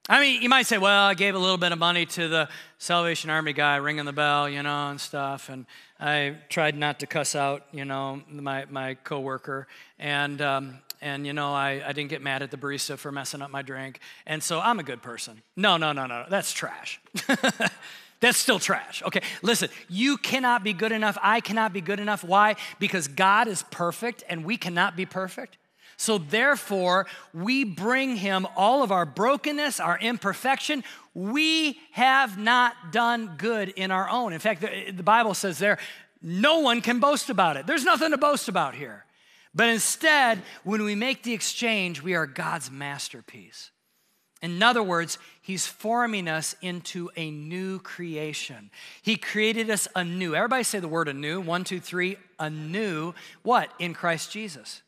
I 0.09 0.21
mean, 0.21 0.41
you 0.41 0.47
might 0.47 0.65
say, 0.65 0.77
well, 0.77 1.05
I 1.05 1.13
gave 1.13 1.35
a 1.35 1.37
little 1.37 1.57
bit 1.57 1.73
of 1.73 1.79
money 1.79 2.05
to 2.05 2.29
the 2.29 2.47
Salvation 2.77 3.29
Army 3.29 3.51
guy 3.51 3.75
ringing 3.75 4.05
the 4.05 4.13
bell, 4.13 4.47
you 4.47 4.63
know, 4.63 4.89
and 4.89 5.01
stuff. 5.01 5.49
And 5.49 5.65
I 5.99 6.37
tried 6.47 6.77
not 6.77 7.01
to 7.01 7.07
cuss 7.07 7.35
out, 7.35 7.65
you 7.73 7.83
know, 7.83 8.21
my, 8.31 8.65
my 8.69 8.93
coworker. 8.95 9.67
And, 9.99 10.41
um, 10.41 10.79
and 11.01 11.27
you 11.27 11.33
know, 11.33 11.53
I, 11.53 11.83
I 11.85 11.91
didn't 11.91 12.09
get 12.09 12.21
mad 12.21 12.41
at 12.41 12.51
the 12.51 12.57
barista 12.57 12.97
for 12.97 13.11
messing 13.11 13.41
up 13.41 13.51
my 13.51 13.61
drink. 13.61 13.99
And 14.25 14.41
so 14.41 14.61
I'm 14.61 14.79
a 14.79 14.83
good 14.83 15.01
person. 15.01 15.41
No, 15.57 15.75
no, 15.75 15.91
no, 15.91 16.05
no. 16.05 16.25
That's 16.29 16.53
trash. 16.53 17.01
That's 18.19 18.37
still 18.37 18.59
trash. 18.59 19.03
Okay, 19.03 19.21
listen, 19.41 19.69
you 19.89 20.17
cannot 20.17 20.63
be 20.63 20.73
good 20.73 20.91
enough. 20.91 21.17
I 21.21 21.39
cannot 21.39 21.71
be 21.71 21.81
good 21.81 21.99
enough. 21.99 22.23
Why? 22.23 22.55
Because 22.79 23.07
God 23.07 23.47
is 23.47 23.63
perfect 23.69 24.23
and 24.27 24.43
we 24.43 24.57
cannot 24.57 24.95
be 24.95 25.05
perfect. 25.05 25.57
So, 25.99 26.19
therefore, 26.19 27.07
we 27.33 27.63
bring 27.63 28.17
him 28.17 28.47
all 28.55 28.83
of 28.83 28.91
our 28.91 29.05
brokenness, 29.05 29.79
our 29.79 29.97
imperfection. 29.97 30.83
We 31.15 31.79
have 31.91 32.37
not 32.37 32.91
done 32.91 33.33
good 33.37 33.69
in 33.69 33.89
our 33.89 34.07
own. 34.07 34.31
In 34.31 34.39
fact, 34.39 34.61
the, 34.61 35.03
Bible 35.03 35.33
says 35.33 35.57
there, 35.57 35.79
no 36.21 36.59
one 36.59 36.81
can 36.81 36.99
boast 36.99 37.31
about 37.31 37.57
it. 37.57 37.65
There's 37.65 37.83
nothing 37.83 38.11
to 38.11 38.17
boast 38.17 38.47
about 38.47 38.75
here. 38.75 39.05
But 39.55 39.69
instead, 39.69 40.43
when 40.63 40.83
we 40.83 40.93
make 40.93 41.23
the 41.23 41.33
exchange, 41.33 42.03
we 42.03 42.13
are 42.13 42.27
God's 42.27 42.69
masterpiece. 42.69 43.71
In 44.41 44.61
other 44.61 44.83
words, 44.83 45.17
He's 45.41 45.65
forming 45.65 46.27
us 46.27 46.55
into 46.61 47.09
a 47.15 47.31
new 47.31 47.79
creation. 47.79 48.69
He 49.01 49.17
created 49.17 49.69
us 49.69 49.87
anew. 49.95 50.35
Everybody 50.35 50.63
say 50.63 50.79
the 50.79 50.87
word 50.87 51.07
anew. 51.07 51.41
One, 51.41 51.63
two, 51.63 51.79
three. 51.79 52.17
Anew. 52.39 53.13
What? 53.43 53.71
In 53.79 53.93
Christ 53.93 54.31
Jesus 54.31 54.81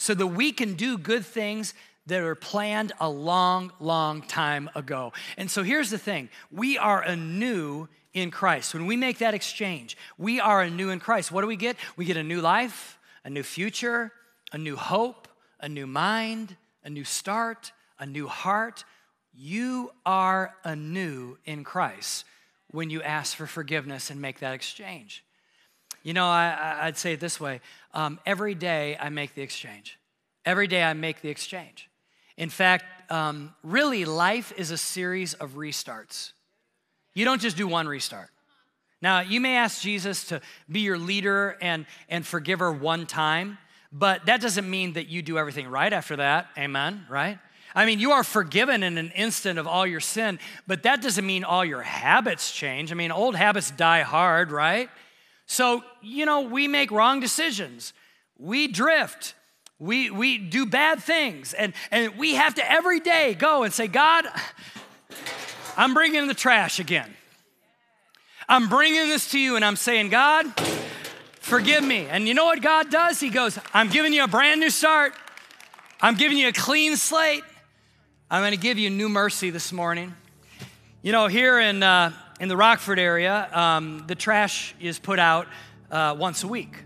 so 0.00 0.14
that 0.14 0.28
we 0.28 0.50
can 0.50 0.72
do 0.74 0.96
good 0.96 1.26
things 1.26 1.74
that 2.06 2.22
were 2.22 2.34
planned 2.34 2.90
a 3.00 3.08
long, 3.08 3.70
long 3.80 4.22
time 4.22 4.70
ago. 4.74 5.12
And 5.36 5.50
so 5.50 5.62
here's 5.62 5.90
the 5.90 5.98
thing 5.98 6.30
we 6.50 6.78
are 6.78 7.02
anew 7.02 7.86
in 8.14 8.30
Christ. 8.30 8.72
When 8.72 8.86
we 8.86 8.96
make 8.96 9.18
that 9.18 9.34
exchange, 9.34 9.98
we 10.16 10.40
are 10.40 10.62
anew 10.62 10.88
in 10.88 11.00
Christ. 11.00 11.30
What 11.30 11.42
do 11.42 11.46
we 11.46 11.56
get? 11.56 11.76
We 11.98 12.06
get 12.06 12.16
a 12.16 12.22
new 12.22 12.40
life, 12.40 12.98
a 13.26 13.30
new 13.30 13.42
future, 13.42 14.10
a 14.52 14.58
new 14.58 14.74
hope, 14.76 15.28
a 15.60 15.68
new 15.68 15.86
mind, 15.86 16.56
a 16.82 16.88
new 16.88 17.04
start, 17.04 17.70
a 18.00 18.06
new 18.06 18.26
heart. 18.26 18.84
You 19.32 19.92
are 20.04 20.54
anew 20.64 21.38
in 21.44 21.62
Christ 21.62 22.24
when 22.72 22.90
you 22.90 23.02
ask 23.02 23.36
for 23.36 23.46
forgiveness 23.46 24.10
and 24.10 24.20
make 24.20 24.40
that 24.40 24.54
exchange. 24.54 25.24
You 26.02 26.14
know, 26.14 26.26
I, 26.26 26.86
would 26.86 26.96
say 26.96 27.12
it 27.12 27.20
this 27.20 27.38
way 27.38 27.60
um, 27.94 28.18
every 28.26 28.54
day 28.54 28.96
I 28.98 29.10
make 29.10 29.34
the 29.34 29.42
exchange. 29.42 29.98
Every 30.44 30.66
day 30.66 30.82
I 30.82 30.94
make 30.94 31.20
the 31.20 31.28
exchange. 31.28 31.88
In 32.36 32.48
fact, 32.48 32.84
um, 33.12 33.54
really, 33.62 34.06
life 34.06 34.52
is 34.56 34.70
a 34.70 34.78
series 34.78 35.34
of 35.34 35.52
restarts. 35.52 36.32
You 37.12 37.24
don't 37.24 37.40
just 37.40 37.56
do 37.56 37.68
one 37.68 37.86
restart. 37.86 38.30
Now, 39.02 39.20
you 39.20 39.40
may 39.40 39.56
ask 39.56 39.82
Jesus 39.82 40.24
to 40.26 40.40
be 40.70 40.80
your 40.80 40.98
leader 40.98 41.56
and, 41.60 41.86
and 42.08 42.26
forgiver 42.26 42.72
one 42.72 43.06
time, 43.06 43.58
but 43.92 44.26
that 44.26 44.40
doesn't 44.40 44.68
mean 44.68 44.94
that 44.94 45.08
you 45.08 45.22
do 45.22 45.38
everything 45.38 45.68
right 45.68 45.92
after 45.92 46.16
that. 46.16 46.48
Amen, 46.56 47.06
right? 47.10 47.38
I 47.74 47.86
mean, 47.86 48.00
you 48.00 48.12
are 48.12 48.24
forgiven 48.24 48.82
in 48.82 48.98
an 48.98 49.12
instant 49.12 49.58
of 49.58 49.66
all 49.66 49.86
your 49.86 50.00
sin, 50.00 50.38
but 50.66 50.82
that 50.82 51.02
doesn't 51.02 51.24
mean 51.24 51.44
all 51.44 51.64
your 51.64 51.82
habits 51.82 52.52
change. 52.52 52.90
I 52.90 52.94
mean, 52.94 53.12
old 53.12 53.36
habits 53.36 53.70
die 53.70 54.02
hard, 54.02 54.50
right? 54.50 54.90
So, 55.46 55.82
you 56.00 56.26
know, 56.26 56.42
we 56.42 56.68
make 56.68 56.90
wrong 56.90 57.20
decisions, 57.20 57.92
we 58.38 58.68
drift, 58.68 59.34
we, 59.78 60.10
we 60.10 60.38
do 60.38 60.66
bad 60.66 61.02
things, 61.02 61.54
and, 61.54 61.72
and 61.90 62.16
we 62.18 62.34
have 62.34 62.54
to 62.56 62.70
every 62.70 63.00
day 63.00 63.34
go 63.34 63.62
and 63.62 63.72
say, 63.72 63.86
God, 63.86 64.26
I'm 65.76 65.94
bringing 65.94 66.26
the 66.26 66.34
trash 66.34 66.78
again. 66.78 67.14
I'm 68.48 68.68
bringing 68.68 69.08
this 69.08 69.30
to 69.30 69.38
you, 69.38 69.56
and 69.56 69.64
I'm 69.64 69.76
saying, 69.76 70.10
God, 70.10 70.46
forgive 71.40 71.84
me. 71.84 72.06
And 72.10 72.26
you 72.28 72.34
know 72.34 72.44
what 72.44 72.60
God 72.62 72.90
does? 72.90 73.20
He 73.20 73.30
goes, 73.30 73.58
I'm 73.72 73.88
giving 73.88 74.12
you 74.12 74.24
a 74.24 74.28
brand 74.28 74.60
new 74.60 74.70
start. 74.70 75.14
I'm 76.00 76.16
giving 76.16 76.36
you 76.36 76.48
a 76.48 76.52
clean 76.52 76.96
slate. 76.96 77.44
I'm 78.32 78.42
going 78.42 78.52
to 78.52 78.58
give 78.58 78.78
you 78.78 78.90
new 78.90 79.08
mercy 79.08 79.50
this 79.50 79.72
morning. 79.72 80.14
You 81.02 81.10
know, 81.10 81.26
here 81.26 81.58
in, 81.58 81.82
uh, 81.82 82.12
in 82.38 82.48
the 82.48 82.56
Rockford 82.56 83.00
area, 83.00 83.48
um, 83.52 84.04
the 84.06 84.14
trash 84.14 84.72
is 84.78 85.00
put 85.00 85.18
out 85.18 85.48
uh, 85.90 86.14
once 86.16 86.44
a 86.44 86.46
week. 86.46 86.76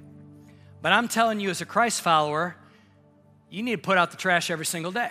But 0.81 0.93
I'm 0.93 1.07
telling 1.07 1.41
you, 1.41 1.51
as 1.51 1.61
a 1.61 1.67
Christ 1.67 2.01
follower, 2.01 2.57
you 3.51 3.63
need 3.63 3.77
to 3.77 3.83
put 3.83 3.99
out 3.99 4.11
the 4.11 4.17
trash 4.17 4.51
every 4.51 4.65
single 4.65 4.91
day. 4.91 5.11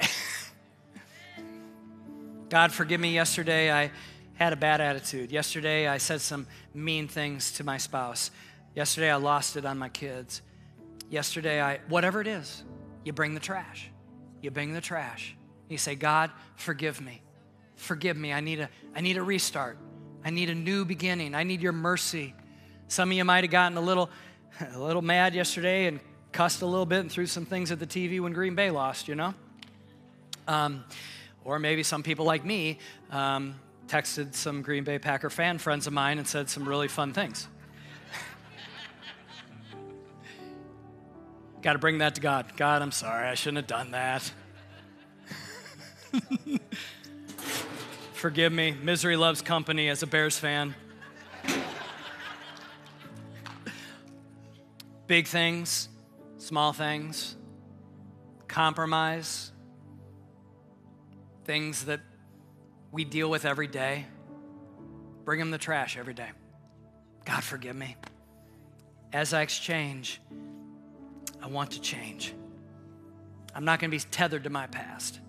God, 2.49 2.71
forgive 2.71 2.99
me. 2.99 3.13
Yesterday, 3.13 3.71
I 3.71 3.91
had 4.33 4.53
a 4.53 4.57
bad 4.57 4.81
attitude. 4.81 5.31
Yesterday, 5.31 5.87
I 5.87 5.99
said 5.99 6.19
some 6.19 6.47
mean 6.73 7.07
things 7.07 7.51
to 7.53 7.63
my 7.63 7.77
spouse. 7.77 8.31
Yesterday, 8.73 9.11
I 9.11 9.17
lost 9.17 9.55
it 9.55 9.65
on 9.65 9.77
my 9.77 9.89
kids. 9.89 10.41
Yesterday, 11.11 11.61
I, 11.61 11.77
whatever 11.89 12.21
it 12.21 12.27
is, 12.27 12.63
you 13.05 13.13
bring 13.13 13.35
the 13.35 13.39
trash. 13.39 13.91
You 14.41 14.49
bring 14.49 14.73
the 14.73 14.81
trash. 14.81 15.35
You 15.73 15.79
say, 15.79 15.95
God, 15.95 16.29
forgive 16.55 17.01
me. 17.01 17.21
Forgive 17.75 18.15
me. 18.15 18.31
I 18.31 18.41
need 18.41 18.59
a, 18.59 18.69
I 18.95 19.01
need 19.01 19.17
a 19.17 19.23
restart. 19.23 19.77
I 20.23 20.29
need 20.29 20.51
a 20.51 20.55
new 20.55 20.85
beginning. 20.85 21.33
I 21.33 21.41
need 21.41 21.61
your 21.61 21.71
mercy. 21.73 22.35
Some 22.87 23.09
of 23.09 23.17
you 23.17 23.25
might 23.25 23.43
have 23.43 23.49
gotten 23.49 23.75
a 23.75 23.81
little, 23.81 24.11
a 24.73 24.79
little 24.79 25.01
mad 25.01 25.33
yesterday 25.33 25.87
and 25.87 25.99
cussed 26.31 26.61
a 26.61 26.65
little 26.67 26.85
bit 26.85 26.99
and 26.99 27.11
threw 27.11 27.25
some 27.25 27.45
things 27.45 27.71
at 27.71 27.79
the 27.79 27.87
TV 27.87 28.21
when 28.21 28.33
Green 28.33 28.53
Bay 28.53 28.69
lost, 28.69 29.07
you 29.07 29.15
know? 29.15 29.33
Um, 30.47 30.83
or 31.43 31.57
maybe 31.57 31.81
some 31.81 32.03
people 32.03 32.25
like 32.25 32.45
me 32.45 32.77
um, 33.09 33.55
texted 33.87 34.35
some 34.35 34.61
Green 34.61 34.83
Bay 34.83 34.99
Packer 34.99 35.31
fan 35.31 35.57
friends 35.57 35.87
of 35.87 35.93
mine 35.93 36.19
and 36.19 36.27
said 36.27 36.49
some 36.49 36.69
really 36.69 36.87
fun 36.87 37.13
things. 37.13 37.47
Got 41.63 41.73
to 41.73 41.79
bring 41.79 41.97
that 41.97 42.13
to 42.15 42.21
God. 42.21 42.45
God, 42.57 42.83
I'm 42.83 42.91
sorry, 42.91 43.27
I 43.27 43.33
shouldn't 43.33 43.57
have 43.57 43.67
done 43.67 43.91
that. 43.91 44.31
Forgive 48.13 48.53
me. 48.53 48.71
Misery 48.81 49.17
loves 49.17 49.41
company 49.41 49.89
as 49.89 50.03
a 50.03 50.07
Bears 50.07 50.37
fan. 50.37 50.75
Big 55.07 55.27
things, 55.27 55.89
small 56.37 56.71
things, 56.73 57.35
compromise, 58.47 59.51
things 61.43 61.85
that 61.85 61.99
we 62.91 63.03
deal 63.03 63.29
with 63.29 63.45
every 63.45 63.67
day. 63.67 64.05
Bring 65.25 65.39
them 65.39 65.51
the 65.51 65.57
trash 65.57 65.97
every 65.97 66.13
day. 66.13 66.29
God, 67.25 67.43
forgive 67.43 67.75
me. 67.75 67.95
As 69.11 69.33
I 69.33 69.41
exchange, 69.41 70.21
I 71.41 71.47
want 71.47 71.71
to 71.71 71.81
change. 71.81 72.33
I'm 73.55 73.65
not 73.65 73.79
going 73.79 73.91
to 73.91 73.97
be 73.97 74.03
tethered 74.11 74.45
to 74.45 74.49
my 74.49 74.67
past. 74.67 75.19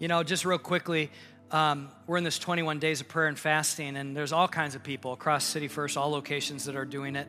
You 0.00 0.08
know, 0.08 0.22
just 0.22 0.46
real 0.46 0.56
quickly, 0.56 1.10
um, 1.50 1.90
we're 2.06 2.16
in 2.16 2.24
this 2.24 2.38
21 2.38 2.78
days 2.78 3.02
of 3.02 3.08
prayer 3.08 3.26
and 3.26 3.38
fasting, 3.38 3.96
and 3.96 4.16
there's 4.16 4.32
all 4.32 4.48
kinds 4.48 4.74
of 4.74 4.82
people 4.82 5.12
across 5.12 5.44
City 5.44 5.68
First, 5.68 5.98
all 5.98 6.10
locations 6.10 6.64
that 6.64 6.74
are 6.74 6.86
doing 6.86 7.16
it. 7.16 7.28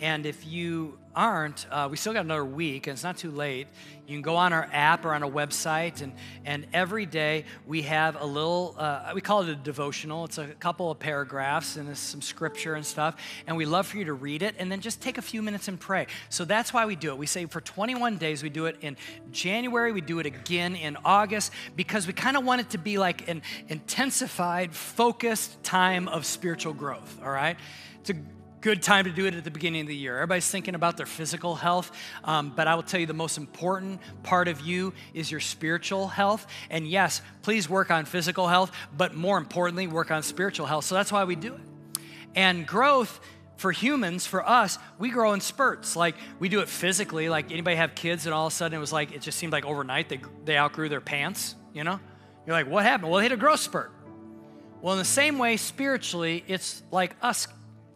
And 0.00 0.24
if 0.24 0.46
you 0.46 0.98
aren't, 1.14 1.66
uh, 1.70 1.88
we 1.90 1.96
still 1.96 2.12
got 2.12 2.24
another 2.24 2.44
week, 2.44 2.86
and 2.86 2.94
it's 2.94 3.02
not 3.02 3.18
too 3.18 3.30
late. 3.30 3.66
You 4.06 4.14
can 4.14 4.22
go 4.22 4.36
on 4.36 4.52
our 4.52 4.68
app 4.72 5.04
or 5.04 5.12
on 5.12 5.22
our 5.22 5.30
website, 5.30 6.02
and, 6.02 6.12
and 6.44 6.66
every 6.72 7.04
day 7.04 7.44
we 7.66 7.82
have 7.82 8.20
a 8.20 8.24
little, 8.24 8.74
uh, 8.78 9.10
we 9.14 9.20
call 9.20 9.42
it 9.42 9.48
a 9.48 9.54
devotional. 9.54 10.24
It's 10.24 10.38
a 10.38 10.46
couple 10.46 10.90
of 10.90 10.98
paragraphs 10.98 11.76
and 11.76 11.96
some 11.96 12.22
scripture 12.22 12.74
and 12.74 12.86
stuff. 12.86 13.16
And 13.46 13.56
we 13.56 13.66
love 13.66 13.86
for 13.88 13.98
you 13.98 14.04
to 14.06 14.12
read 14.12 14.42
it 14.42 14.54
and 14.58 14.70
then 14.70 14.80
just 14.80 15.02
take 15.02 15.18
a 15.18 15.22
few 15.22 15.42
minutes 15.42 15.68
and 15.68 15.78
pray. 15.78 16.06
So 16.28 16.44
that's 16.44 16.72
why 16.72 16.86
we 16.86 16.96
do 16.96 17.10
it. 17.10 17.18
We 17.18 17.26
say 17.26 17.44
for 17.46 17.60
21 17.60 18.16
days, 18.16 18.42
we 18.42 18.48
do 18.48 18.66
it 18.66 18.76
in 18.80 18.96
January, 19.32 19.92
we 19.92 20.00
do 20.00 20.18
it 20.18 20.26
again 20.26 20.76
in 20.76 20.96
August, 21.04 21.52
because 21.76 22.06
we 22.06 22.12
kind 22.12 22.36
of 22.36 22.44
want 22.44 22.62
it 22.62 22.70
to 22.70 22.78
be 22.78 22.98
like 22.98 23.28
an 23.28 23.42
intensified, 23.68 24.74
focused 24.74 25.62
time 25.62 26.08
of 26.08 26.24
spiritual 26.24 26.72
growth, 26.72 27.18
all 27.22 27.30
right? 27.30 27.56
It's 28.00 28.10
a 28.10 28.16
good 28.60 28.82
time 28.82 29.04
to 29.04 29.10
do 29.10 29.26
it 29.26 29.34
at 29.34 29.44
the 29.44 29.50
beginning 29.50 29.82
of 29.82 29.86
the 29.86 29.96
year. 29.96 30.16
Everybody's 30.16 30.48
thinking 30.48 30.74
about 30.74 30.96
their 30.96 31.06
physical 31.06 31.54
health, 31.54 31.90
um, 32.24 32.52
but 32.54 32.66
I 32.66 32.74
will 32.74 32.82
tell 32.82 33.00
you 33.00 33.06
the 33.06 33.14
most 33.14 33.38
important 33.38 34.00
part 34.22 34.48
of 34.48 34.60
you 34.60 34.92
is 35.14 35.30
your 35.30 35.40
spiritual 35.40 36.08
health. 36.08 36.46
And 36.68 36.86
yes, 36.86 37.22
please 37.42 37.68
work 37.68 37.90
on 37.90 38.04
physical 38.04 38.48
health, 38.48 38.72
but 38.96 39.14
more 39.14 39.38
importantly, 39.38 39.86
work 39.86 40.10
on 40.10 40.22
spiritual 40.22 40.66
health. 40.66 40.84
So 40.84 40.94
that's 40.94 41.10
why 41.10 41.24
we 41.24 41.36
do 41.36 41.54
it. 41.54 42.00
And 42.34 42.66
growth 42.66 43.20
for 43.56 43.72
humans, 43.72 44.26
for 44.26 44.46
us, 44.46 44.78
we 44.98 45.10
grow 45.10 45.32
in 45.32 45.40
spurts. 45.40 45.96
Like 45.96 46.16
we 46.38 46.48
do 46.48 46.60
it 46.60 46.68
physically. 46.68 47.28
Like 47.28 47.50
anybody 47.50 47.76
have 47.76 47.94
kids, 47.94 48.26
and 48.26 48.34
all 48.34 48.46
of 48.46 48.52
a 48.52 48.56
sudden 48.56 48.76
it 48.76 48.80
was 48.80 48.92
like 48.92 49.12
it 49.12 49.20
just 49.20 49.38
seemed 49.38 49.52
like 49.52 49.66
overnight 49.66 50.08
they 50.08 50.20
they 50.44 50.56
outgrew 50.56 50.88
their 50.88 51.00
pants. 51.00 51.56
You 51.74 51.84
know, 51.84 52.00
you're 52.46 52.56
like, 52.56 52.68
what 52.68 52.84
happened? 52.84 53.10
Well, 53.10 53.18
they 53.18 53.24
hit 53.24 53.32
a 53.32 53.36
growth 53.36 53.60
spurt. 53.60 53.92
Well, 54.80 54.94
in 54.94 54.98
the 54.98 55.04
same 55.04 55.38
way, 55.38 55.58
spiritually, 55.58 56.42
it's 56.48 56.82
like 56.90 57.14
us 57.20 57.46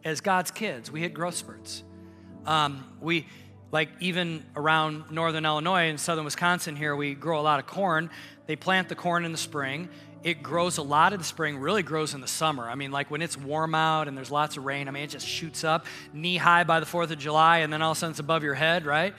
as 0.05 0.21
God's 0.21 0.51
kids. 0.51 0.90
We 0.90 1.01
hit 1.01 1.14
growth 1.14 1.35
spurts. 1.35 1.83
Um, 2.47 2.85
we, 3.01 3.27
like, 3.73 3.88
even 4.01 4.45
around 4.55 5.11
northern 5.11 5.47
Illinois 5.47 5.88
and 5.88 5.99
southern 5.99 6.25
Wisconsin 6.25 6.77
here, 6.77 6.95
we 6.95 7.14
grow 7.14 7.40
a 7.40 7.43
lot 7.43 7.59
of 7.59 7.67
corn. 7.67 8.11
They 8.47 8.57
plant 8.57 8.88
the 8.88 8.95
corn 8.95 9.25
in 9.25 9.33
the 9.33 9.38
spring. 9.38 9.88
It 10.23 10.43
grows 10.43 10.79
a 10.79 10.83
lot 10.83 11.12
in 11.12 11.19
the 11.19 11.25
spring, 11.25 11.59
really 11.59 11.83
grows 11.83 12.14
in 12.14 12.23
the 12.23 12.27
summer. 12.27 12.69
I 12.69 12.75
mean, 12.77 12.90
like 12.90 13.11
when 13.11 13.21
it's 13.21 13.37
warm 13.37 13.75
out 13.75 14.09
and 14.09 14.17
there's 14.17 14.31
lots 14.31 14.57
of 14.57 14.64
rain, 14.64 14.88
I 14.88 14.90
mean, 14.90 15.03
it 15.03 15.11
just 15.11 15.27
shoots 15.27 15.64
up 15.64 15.85
knee 16.14 16.38
high 16.38 16.64
by 16.64 16.81
the 16.81 16.87
4th 16.87 17.11
of 17.11 17.19
July, 17.19 17.59
and 17.59 17.71
then 17.71 17.83
all 17.83 17.93
of 17.93 17.99
a 17.99 18.01
sudden 18.01 18.12
it's 18.12 18.21
above 18.21 18.43
your 18.43 18.55
head, 18.55 18.87
right? 18.87 19.14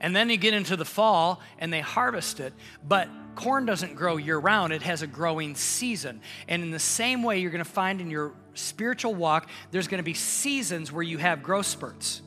And 0.00 0.14
then 0.14 0.30
you 0.30 0.36
get 0.36 0.54
into 0.54 0.76
the 0.76 0.84
fall 0.84 1.40
and 1.58 1.72
they 1.72 1.80
harvest 1.80 2.40
it. 2.40 2.52
But 2.86 3.08
corn 3.38 3.66
doesn't 3.66 3.94
grow 3.94 4.16
year 4.16 4.36
round, 4.36 4.72
it 4.72 4.82
has 4.82 5.02
a 5.02 5.06
growing 5.06 5.54
season. 5.54 6.20
And 6.48 6.60
in 6.60 6.72
the 6.72 6.80
same 6.80 7.22
way, 7.22 7.38
you're 7.38 7.52
going 7.52 7.64
to 7.64 7.70
find 7.70 8.00
in 8.00 8.10
your 8.10 8.32
spiritual 8.54 9.14
walk, 9.14 9.48
there's 9.70 9.86
going 9.86 9.98
to 9.98 10.04
be 10.04 10.14
seasons 10.14 10.90
where 10.90 11.04
you 11.04 11.18
have 11.18 11.40
growth 11.40 11.66
spurts. 11.66 12.20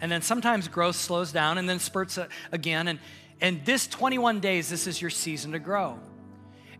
And 0.00 0.12
then 0.12 0.22
sometimes 0.22 0.68
growth 0.68 0.94
slows 0.94 1.32
down 1.32 1.58
and 1.58 1.68
then 1.68 1.80
spurts 1.80 2.20
again. 2.52 2.86
And, 2.86 3.00
and 3.40 3.64
this 3.64 3.88
21 3.88 4.38
days, 4.38 4.68
this 4.68 4.86
is 4.86 5.00
your 5.00 5.10
season 5.10 5.52
to 5.52 5.58
grow. 5.58 5.98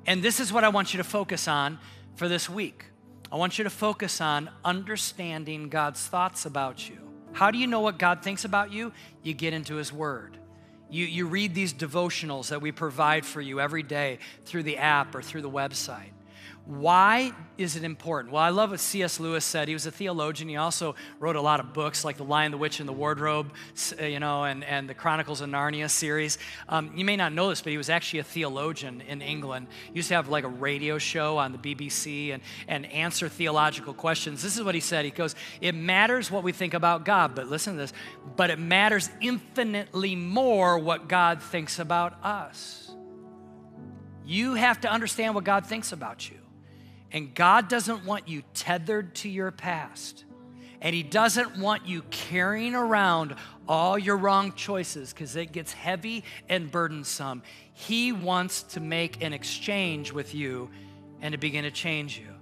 And 0.06 0.22
this 0.22 0.38
is 0.38 0.52
what 0.52 0.62
I 0.62 0.68
want 0.68 0.94
you 0.94 0.98
to 0.98 1.04
focus 1.04 1.48
on 1.48 1.80
for 2.14 2.28
this 2.28 2.48
week. 2.48 2.84
I 3.32 3.36
want 3.36 3.58
you 3.58 3.64
to 3.64 3.70
focus 3.70 4.20
on 4.20 4.50
understanding 4.64 5.68
God's 5.68 6.06
thoughts 6.06 6.46
about 6.46 6.88
you. 6.88 6.98
How 7.32 7.50
do 7.50 7.58
you 7.58 7.66
know 7.66 7.80
what 7.80 7.98
God 7.98 8.22
thinks 8.22 8.44
about 8.44 8.72
you? 8.72 8.92
You 9.24 9.34
get 9.34 9.52
into 9.52 9.74
His 9.74 9.92
Word. 9.92 10.38
You, 10.90 11.06
you 11.06 11.26
read 11.26 11.54
these 11.54 11.74
devotionals 11.74 12.48
that 12.48 12.60
we 12.60 12.72
provide 12.72 13.24
for 13.26 13.40
you 13.40 13.60
every 13.60 13.82
day 13.82 14.18
through 14.44 14.64
the 14.64 14.76
app 14.76 15.14
or 15.14 15.22
through 15.22 15.42
the 15.42 15.50
website. 15.50 16.10
Why 16.66 17.32
is 17.58 17.76
it 17.76 17.84
important? 17.84 18.32
Well, 18.32 18.42
I 18.42 18.48
love 18.48 18.70
what 18.70 18.80
C.S. 18.80 19.20
Lewis 19.20 19.44
said. 19.44 19.68
He 19.68 19.74
was 19.74 19.84
a 19.84 19.90
theologian. 19.90 20.48
He 20.48 20.56
also 20.56 20.94
wrote 21.20 21.36
a 21.36 21.40
lot 21.42 21.60
of 21.60 21.74
books 21.74 22.06
like 22.06 22.16
The 22.16 22.24
Lion, 22.24 22.52
the 22.52 22.56
Witch, 22.56 22.80
and 22.80 22.88
the 22.88 22.92
Wardrobe, 22.92 23.52
uh, 24.00 24.04
you 24.06 24.18
know, 24.18 24.44
and, 24.44 24.64
and 24.64 24.88
the 24.88 24.94
Chronicles 24.94 25.42
of 25.42 25.50
Narnia 25.50 25.90
series. 25.90 26.38
Um, 26.70 26.90
you 26.96 27.04
may 27.04 27.16
not 27.16 27.34
know 27.34 27.50
this, 27.50 27.60
but 27.60 27.70
he 27.70 27.76
was 27.76 27.90
actually 27.90 28.20
a 28.20 28.24
theologian 28.24 29.02
in 29.02 29.20
England. 29.20 29.66
He 29.88 29.96
used 29.96 30.08
to 30.08 30.14
have 30.14 30.30
like 30.30 30.44
a 30.44 30.48
radio 30.48 30.96
show 30.96 31.36
on 31.36 31.52
the 31.52 31.58
BBC 31.58 32.32
and, 32.32 32.42
and 32.66 32.86
answer 32.86 33.28
theological 33.28 33.92
questions. 33.92 34.42
This 34.42 34.56
is 34.56 34.64
what 34.64 34.74
he 34.74 34.80
said. 34.80 35.04
He 35.04 35.10
goes, 35.10 35.34
It 35.60 35.74
matters 35.74 36.30
what 36.30 36.44
we 36.44 36.52
think 36.52 36.72
about 36.72 37.04
God, 37.04 37.34
but 37.34 37.46
listen 37.46 37.74
to 37.74 37.80
this, 37.80 37.92
but 38.36 38.48
it 38.48 38.58
matters 38.58 39.10
infinitely 39.20 40.16
more 40.16 40.78
what 40.78 41.08
God 41.08 41.42
thinks 41.42 41.78
about 41.78 42.24
us. 42.24 42.90
You 44.24 44.54
have 44.54 44.80
to 44.80 44.90
understand 44.90 45.34
what 45.34 45.44
God 45.44 45.66
thinks 45.66 45.92
about 45.92 46.30
you. 46.30 46.38
And 47.14 47.32
God 47.32 47.68
doesn't 47.68 48.04
want 48.04 48.28
you 48.28 48.42
tethered 48.54 49.14
to 49.16 49.28
your 49.28 49.52
past. 49.52 50.24
And 50.80 50.94
He 50.94 51.04
doesn't 51.04 51.56
want 51.56 51.86
you 51.86 52.02
carrying 52.10 52.74
around 52.74 53.36
all 53.68 53.96
your 53.96 54.16
wrong 54.16 54.52
choices 54.54 55.12
because 55.12 55.36
it 55.36 55.52
gets 55.52 55.72
heavy 55.72 56.24
and 56.48 56.70
burdensome. 56.70 57.44
He 57.72 58.10
wants 58.10 58.64
to 58.64 58.80
make 58.80 59.22
an 59.22 59.32
exchange 59.32 60.12
with 60.12 60.34
you 60.34 60.68
and 61.22 61.32
to 61.32 61.38
begin 61.38 61.62
to 61.62 61.70
change 61.70 62.18
you. 62.18 62.34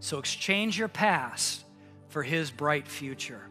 So 0.00 0.18
exchange 0.18 0.78
your 0.78 0.88
past 0.88 1.64
for 2.10 2.22
His 2.22 2.50
bright 2.50 2.86
future. 2.86 3.48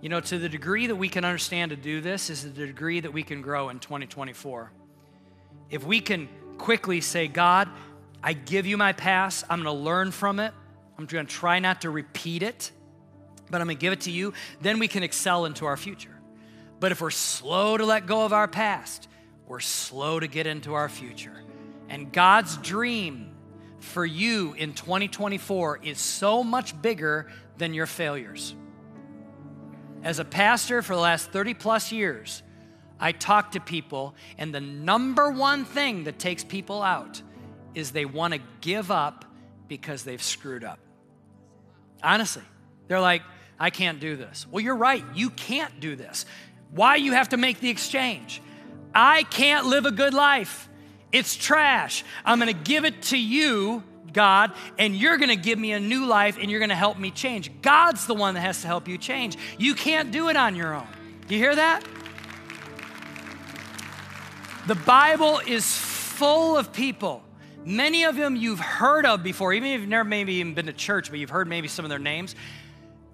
You 0.00 0.10
know, 0.10 0.20
to 0.20 0.38
the 0.38 0.48
degree 0.48 0.86
that 0.86 0.96
we 0.96 1.08
can 1.08 1.24
understand 1.24 1.70
to 1.72 1.76
do 1.76 2.00
this 2.00 2.30
is 2.30 2.44
the 2.44 2.66
degree 2.66 3.00
that 3.00 3.12
we 3.12 3.24
can 3.24 3.42
grow 3.42 3.68
in 3.68 3.80
2024. 3.80 4.70
If 5.70 5.84
we 5.84 6.00
can 6.00 6.28
quickly 6.56 7.00
say, 7.00 7.26
God, 7.26 7.68
I 8.22 8.32
give 8.32 8.66
you 8.66 8.76
my 8.76 8.92
past. 8.92 9.44
I'm 9.48 9.62
going 9.62 9.76
to 9.76 9.82
learn 9.82 10.10
from 10.10 10.40
it. 10.40 10.52
I'm 10.98 11.06
going 11.06 11.26
to 11.26 11.32
try 11.32 11.58
not 11.58 11.82
to 11.82 11.90
repeat 11.90 12.42
it, 12.42 12.70
but 13.50 13.60
I'm 13.60 13.66
going 13.66 13.76
to 13.76 13.80
give 13.80 13.92
it 13.92 14.02
to 14.02 14.10
you. 14.10 14.34
Then 14.60 14.78
we 14.78 14.88
can 14.88 15.02
excel 15.02 15.46
into 15.46 15.64
our 15.64 15.76
future. 15.76 16.20
But 16.78 16.92
if 16.92 17.00
we're 17.00 17.10
slow 17.10 17.76
to 17.76 17.84
let 17.84 18.06
go 18.06 18.24
of 18.24 18.32
our 18.32 18.48
past, 18.48 19.08
we're 19.46 19.60
slow 19.60 20.20
to 20.20 20.26
get 20.26 20.46
into 20.46 20.74
our 20.74 20.88
future. 20.88 21.42
And 21.88 22.12
God's 22.12 22.56
dream 22.58 23.34
for 23.78 24.04
you 24.04 24.52
in 24.54 24.74
2024 24.74 25.80
is 25.82 25.98
so 25.98 26.44
much 26.44 26.80
bigger 26.80 27.30
than 27.58 27.74
your 27.74 27.86
failures. 27.86 28.54
As 30.02 30.18
a 30.18 30.24
pastor 30.24 30.82
for 30.82 30.94
the 30.94 31.00
last 31.00 31.30
30 31.30 31.54
plus 31.54 31.92
years, 31.92 32.42
I 32.98 33.12
talk 33.12 33.52
to 33.52 33.60
people, 33.60 34.14
and 34.38 34.54
the 34.54 34.60
number 34.60 35.30
one 35.30 35.64
thing 35.64 36.04
that 36.04 36.18
takes 36.18 36.44
people 36.44 36.82
out 36.82 37.22
is 37.74 37.92
they 37.92 38.04
want 38.04 38.34
to 38.34 38.40
give 38.60 38.90
up 38.90 39.24
because 39.68 40.02
they've 40.02 40.22
screwed 40.22 40.64
up. 40.64 40.78
Honestly, 42.02 42.42
they're 42.88 43.00
like, 43.00 43.22
I 43.58 43.70
can't 43.70 44.00
do 44.00 44.16
this. 44.16 44.46
Well, 44.50 44.62
you're 44.62 44.76
right. 44.76 45.04
You 45.14 45.30
can't 45.30 45.80
do 45.80 45.94
this. 45.94 46.26
Why 46.70 46.96
you 46.96 47.12
have 47.12 47.30
to 47.30 47.36
make 47.36 47.60
the 47.60 47.68
exchange? 47.68 48.40
I 48.94 49.22
can't 49.24 49.66
live 49.66 49.86
a 49.86 49.90
good 49.92 50.14
life. 50.14 50.68
It's 51.12 51.36
trash. 51.36 52.04
I'm 52.24 52.38
going 52.40 52.52
to 52.52 52.62
give 52.64 52.84
it 52.84 53.02
to 53.02 53.18
you, 53.18 53.82
God, 54.12 54.52
and 54.78 54.94
you're 54.96 55.18
going 55.18 55.28
to 55.28 55.36
give 55.36 55.58
me 55.58 55.72
a 55.72 55.80
new 55.80 56.06
life 56.06 56.38
and 56.40 56.50
you're 56.50 56.60
going 56.60 56.70
to 56.70 56.74
help 56.74 56.98
me 56.98 57.10
change. 57.10 57.50
God's 57.62 58.06
the 58.06 58.14
one 58.14 58.34
that 58.34 58.40
has 58.40 58.62
to 58.62 58.66
help 58.66 58.88
you 58.88 58.96
change. 58.96 59.36
You 59.58 59.74
can't 59.74 60.10
do 60.10 60.28
it 60.28 60.36
on 60.36 60.56
your 60.56 60.74
own. 60.74 60.86
You 61.28 61.38
hear 61.38 61.54
that? 61.54 61.84
The 64.66 64.74
Bible 64.74 65.40
is 65.46 65.76
full 65.76 66.56
of 66.56 66.72
people 66.72 67.22
Many 67.64 68.04
of 68.04 68.16
them 68.16 68.36
you've 68.36 68.60
heard 68.60 69.04
of 69.04 69.22
before, 69.22 69.52
even 69.52 69.70
if 69.70 69.80
you've 69.80 69.88
never 69.88 70.04
maybe 70.04 70.34
even 70.34 70.54
been 70.54 70.66
to 70.66 70.72
church, 70.72 71.10
but 71.10 71.18
you've 71.18 71.30
heard 71.30 71.48
maybe 71.48 71.68
some 71.68 71.84
of 71.84 71.88
their 71.88 71.98
names. 71.98 72.34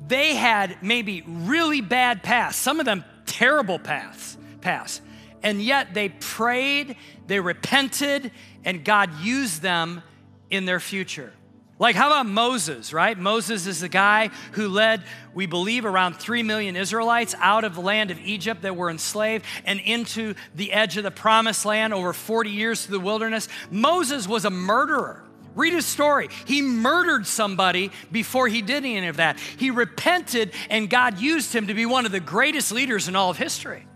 They 0.07 0.35
had 0.37 0.79
maybe 0.83 1.23
really 1.27 1.81
bad 1.81 2.23
past, 2.23 2.61
some 2.61 2.79
of 2.79 2.87
them 2.87 3.05
terrible 3.25 3.79
paths, 3.79 4.37
past. 4.61 5.03
And 5.43 5.61
yet 5.61 5.95
they 5.95 6.11
prayed, 6.11 6.97
they 7.27 7.41
repented, 7.41 8.31
and 8.65 8.85
God 8.85 9.21
used 9.21 9.63
them 9.63 10.03
in 10.51 10.65
their 10.65 10.81
future. 10.81 11.33
Like, 11.79 11.95
how 11.95 12.07
about 12.07 12.25
Moses, 12.25 12.95
right? 12.95 13.19
Moses 13.19 13.67
is 13.67 13.81
the 13.81 13.89
guy 13.89 14.31
who 14.53 14.69
led, 14.69 15.03
we 15.35 15.45
believe, 15.45 15.85
around 15.85 16.15
3 16.15 16.43
million 16.43 16.75
Israelites 16.75 17.35
out 17.39 17.65
of 17.65 17.75
the 17.75 17.83
land 17.83 18.11
of 18.11 18.19
Egypt 18.21 18.62
that 18.62 18.75
were 18.75 18.89
enslaved 18.89 19.45
and 19.67 19.79
into 19.81 20.35
the 20.55 20.73
edge 20.73 20.97
of 20.97 21.05
the 21.05 21.11
promised 21.11 21.67
land 21.67 21.93
over 21.93 22.15
40 22.15 22.51
years 22.51 22.87
through 22.87 22.99
the 22.99 23.05
wilderness. 23.05 23.49
Moses 23.71 24.27
was 24.27 24.47
a 24.47 24.51
murderer. 24.51 25.23
Read 25.55 25.75
his 25.75 25.87
story. 25.87 26.29
He 26.47 26.62
murdered 26.62 27.27
somebody 27.27 27.91
before 28.11 28.49
he 28.49 28.62
did 28.62 28.85
any 28.85 29.09
of 29.09 29.17
that. 29.17 29.39
He 29.39 29.71
repented, 29.71 30.53
and 30.71 30.89
God 30.89 31.19
used 31.19 31.55
him 31.55 31.67
to 31.67 31.75
be 31.75 31.85
one 31.85 32.07
of 32.07 32.12
the 32.12 32.21
greatest 32.21 32.73
leaders 32.73 33.07
in 33.09 33.17
all 33.17 33.31
of 33.31 33.37
history. 33.37 33.87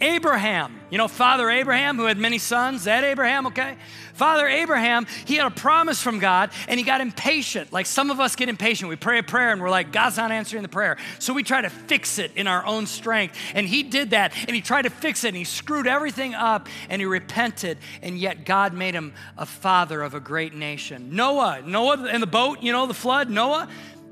Abraham, 0.00 0.80
you 0.90 0.98
know, 0.98 1.08
Father 1.08 1.50
Abraham, 1.50 1.96
who 1.96 2.04
had 2.04 2.18
many 2.18 2.38
sons, 2.38 2.84
that 2.84 3.02
Abraham, 3.02 3.48
okay? 3.48 3.76
Father 4.14 4.46
Abraham, 4.46 5.06
he 5.24 5.36
had 5.36 5.46
a 5.46 5.50
promise 5.50 6.00
from 6.00 6.20
God 6.20 6.50
and 6.68 6.78
he 6.78 6.84
got 6.84 7.00
impatient. 7.00 7.72
Like 7.72 7.86
some 7.86 8.10
of 8.10 8.20
us 8.20 8.36
get 8.36 8.48
impatient. 8.48 8.88
We 8.88 8.96
pray 8.96 9.18
a 9.18 9.22
prayer 9.22 9.50
and 9.50 9.60
we're 9.60 9.70
like, 9.70 9.92
God's 9.92 10.16
not 10.16 10.30
answering 10.30 10.62
the 10.62 10.68
prayer. 10.68 10.98
So 11.18 11.34
we 11.34 11.42
try 11.42 11.62
to 11.62 11.70
fix 11.70 12.18
it 12.18 12.32
in 12.36 12.46
our 12.46 12.64
own 12.64 12.86
strength. 12.86 13.36
And 13.54 13.66
he 13.66 13.82
did 13.82 14.10
that 14.10 14.32
and 14.46 14.54
he 14.54 14.60
tried 14.60 14.82
to 14.82 14.90
fix 14.90 15.24
it 15.24 15.28
and 15.28 15.36
he 15.36 15.44
screwed 15.44 15.88
everything 15.88 16.34
up 16.34 16.68
and 16.88 17.00
he 17.02 17.06
repented. 17.06 17.78
And 18.00 18.18
yet 18.18 18.44
God 18.44 18.74
made 18.74 18.94
him 18.94 19.14
a 19.36 19.46
father 19.46 20.02
of 20.02 20.14
a 20.14 20.20
great 20.20 20.54
nation. 20.54 21.14
Noah, 21.16 21.62
Noah 21.64 22.06
in 22.06 22.20
the 22.20 22.26
boat, 22.26 22.60
you 22.62 22.72
know, 22.72 22.86
the 22.86 22.94
flood, 22.94 23.30
Noah, 23.30 23.68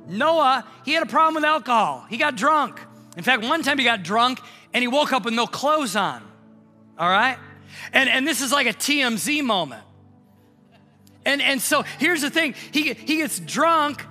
Noah, 0.08 0.64
he 0.84 0.92
had 0.92 1.02
a 1.02 1.06
problem 1.06 1.34
with 1.34 1.44
alcohol. 1.44 2.06
He 2.08 2.16
got 2.16 2.36
drunk. 2.36 2.80
In 3.16 3.22
fact, 3.22 3.42
one 3.44 3.62
time 3.62 3.78
he 3.78 3.84
got 3.84 4.02
drunk 4.02 4.40
and 4.72 4.82
he 4.82 4.88
woke 4.88 5.12
up 5.12 5.24
with 5.24 5.34
no 5.34 5.46
clothes 5.46 5.96
on. 5.96 6.22
All 6.98 7.08
right? 7.08 7.38
And, 7.92 8.08
and 8.08 8.26
this 8.26 8.40
is 8.40 8.52
like 8.52 8.66
a 8.66 8.72
TMZ 8.72 9.42
moment. 9.42 9.82
And, 11.24 11.42
and 11.42 11.60
so 11.60 11.82
here's 11.98 12.22
the 12.22 12.30
thing 12.30 12.54
he, 12.72 12.94
he 12.94 13.16
gets 13.16 13.40
drunk, 13.40 14.04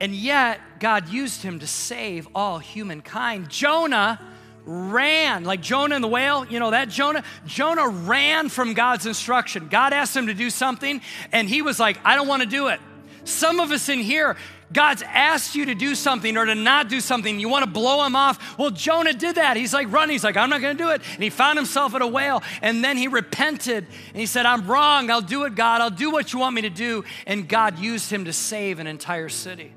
and 0.00 0.14
yet 0.14 0.58
God 0.80 1.08
used 1.08 1.42
him 1.42 1.60
to 1.60 1.66
save 1.66 2.26
all 2.34 2.58
humankind. 2.58 3.50
Jonah 3.50 4.20
ran, 4.64 5.44
like 5.44 5.60
Jonah 5.60 5.94
and 5.94 6.02
the 6.02 6.08
whale, 6.08 6.46
you 6.46 6.58
know 6.58 6.70
that 6.70 6.88
Jonah? 6.88 7.22
Jonah 7.46 7.88
ran 7.88 8.48
from 8.48 8.72
God's 8.72 9.04
instruction. 9.04 9.68
God 9.68 9.92
asked 9.92 10.16
him 10.16 10.28
to 10.28 10.34
do 10.34 10.48
something, 10.48 11.02
and 11.30 11.48
he 11.48 11.60
was 11.60 11.78
like, 11.78 11.98
I 12.04 12.16
don't 12.16 12.26
want 12.26 12.42
to 12.42 12.48
do 12.48 12.68
it. 12.68 12.80
Some 13.24 13.60
of 13.60 13.70
us 13.70 13.88
in 13.88 14.00
here, 14.00 14.36
God's 14.72 15.02
asked 15.02 15.54
you 15.54 15.66
to 15.66 15.74
do 15.74 15.94
something 15.94 16.36
or 16.36 16.44
to 16.44 16.54
not 16.54 16.88
do 16.88 17.00
something. 17.00 17.38
You 17.38 17.48
want 17.48 17.64
to 17.64 17.70
blow 17.70 18.04
him 18.04 18.16
off. 18.16 18.58
Well, 18.58 18.70
Jonah 18.70 19.12
did 19.12 19.36
that. 19.36 19.56
He's 19.56 19.72
like 19.72 19.90
running. 19.90 20.14
He's 20.14 20.24
like, 20.24 20.36
I'm 20.36 20.50
not 20.50 20.60
going 20.60 20.76
to 20.76 20.82
do 20.82 20.90
it. 20.90 21.00
And 21.14 21.22
he 21.22 21.30
found 21.30 21.58
himself 21.58 21.94
at 21.94 22.02
a 22.02 22.06
whale. 22.06 22.42
And 22.60 22.82
then 22.82 22.96
he 22.96 23.08
repented 23.08 23.86
and 24.08 24.16
he 24.16 24.26
said, 24.26 24.46
I'm 24.46 24.66
wrong. 24.66 25.10
I'll 25.10 25.20
do 25.20 25.44
it, 25.44 25.54
God. 25.54 25.80
I'll 25.80 25.90
do 25.90 26.10
what 26.10 26.32
you 26.32 26.38
want 26.38 26.54
me 26.54 26.62
to 26.62 26.70
do. 26.70 27.04
And 27.26 27.48
God 27.48 27.78
used 27.78 28.10
him 28.10 28.26
to 28.26 28.32
save 28.32 28.78
an 28.78 28.86
entire 28.86 29.28
city. 29.28 29.72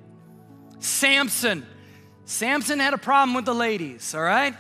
Samson. 0.80 1.66
Samson 2.26 2.80
had 2.80 2.94
a 2.94 2.98
problem 2.98 3.36
with 3.36 3.46
the 3.46 3.56
ladies, 3.56 4.14
all 4.14 4.22
right? 4.22 4.54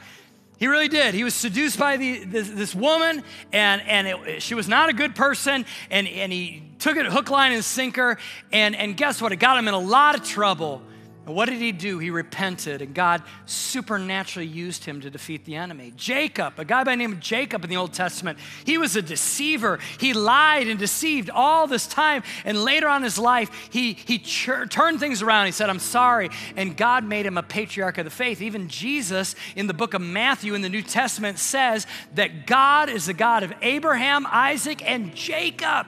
He 0.57 0.67
really 0.67 0.87
did. 0.87 1.13
He 1.13 1.23
was 1.23 1.35
seduced 1.35 1.77
by 1.77 1.97
the, 1.97 2.23
this, 2.23 2.49
this 2.49 2.75
woman, 2.75 3.23
and, 3.53 3.81
and 3.83 4.07
it, 4.07 4.41
she 4.41 4.55
was 4.55 4.67
not 4.67 4.89
a 4.89 4.93
good 4.93 5.15
person, 5.15 5.65
and, 5.91 6.07
and 6.07 6.31
he 6.31 6.63
took 6.79 6.97
it 6.97 7.05
hook, 7.05 7.29
line, 7.29 7.51
and 7.51 7.63
sinker. 7.63 8.17
And, 8.51 8.75
and 8.75 8.97
guess 8.97 9.21
what? 9.21 9.31
It 9.31 9.37
got 9.37 9.57
him 9.57 9.67
in 9.67 9.73
a 9.73 9.79
lot 9.79 10.15
of 10.15 10.23
trouble. 10.23 10.81
And 11.27 11.35
what 11.35 11.49
did 11.49 11.59
he 11.59 11.73
do? 11.73 11.99
He 11.99 12.09
repented, 12.09 12.81
and 12.81 12.95
God 12.95 13.21
supernaturally 13.45 14.47
used 14.47 14.85
him 14.85 15.01
to 15.01 15.09
defeat 15.09 15.43
the 15.43 15.55
enemy. 15.55 15.91
Jacob, 15.97 16.53
a 16.57 16.63
guy 16.63 16.85
by 16.85 16.95
name 16.95 17.11
of 17.11 17.19
Jacob 17.19 17.65
in 17.65 17.69
the 17.69 17.75
Old 17.75 17.91
Testament, 17.91 18.39
he 18.63 18.77
was 18.77 18.95
a 18.95 19.01
deceiver. 19.01 19.77
He 19.99 20.13
lied 20.13 20.69
and 20.69 20.79
deceived 20.79 21.29
all 21.29 21.67
this 21.67 21.85
time. 21.85 22.23
And 22.45 22.63
later 22.63 22.87
on 22.87 23.01
in 23.01 23.03
his 23.03 23.19
life, 23.19 23.51
he, 23.69 23.91
he 23.91 24.19
ch- 24.19 24.49
turned 24.69 25.01
things 25.01 25.21
around. 25.21 25.47
He 25.47 25.51
said, 25.51 25.69
I'm 25.69 25.79
sorry. 25.79 26.29
And 26.55 26.77
God 26.77 27.03
made 27.03 27.25
him 27.25 27.37
a 27.37 27.43
patriarch 27.43 27.97
of 27.97 28.05
the 28.05 28.09
faith. 28.09 28.41
Even 28.41 28.69
Jesus 28.69 29.35
in 29.57 29.67
the 29.67 29.73
book 29.73 29.93
of 29.93 30.01
Matthew 30.01 30.53
in 30.53 30.61
the 30.61 30.69
New 30.69 30.81
Testament 30.81 31.39
says 31.39 31.87
that 32.15 32.47
God 32.47 32.87
is 32.87 33.05
the 33.05 33.13
God 33.13 33.43
of 33.43 33.51
Abraham, 33.61 34.25
Isaac, 34.29 34.81
and 34.89 35.13
Jacob. 35.13 35.87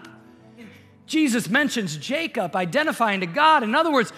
Jesus 1.10 1.50
mentions 1.50 1.98
Jacob 1.98 2.56
identifying 2.56 3.22
to 3.22 3.26
God. 3.26 3.64
In 3.64 3.74
other 3.74 3.92
words, 3.92 4.14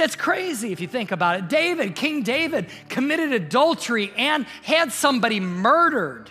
that's 0.00 0.16
crazy 0.16 0.72
if 0.72 0.80
you 0.80 0.88
think 0.88 1.12
about 1.12 1.38
it. 1.38 1.48
David, 1.48 1.94
King 1.94 2.22
David, 2.22 2.66
committed 2.88 3.32
adultery 3.32 4.10
and 4.16 4.46
had 4.62 4.92
somebody 4.92 5.40
murdered, 5.40 6.30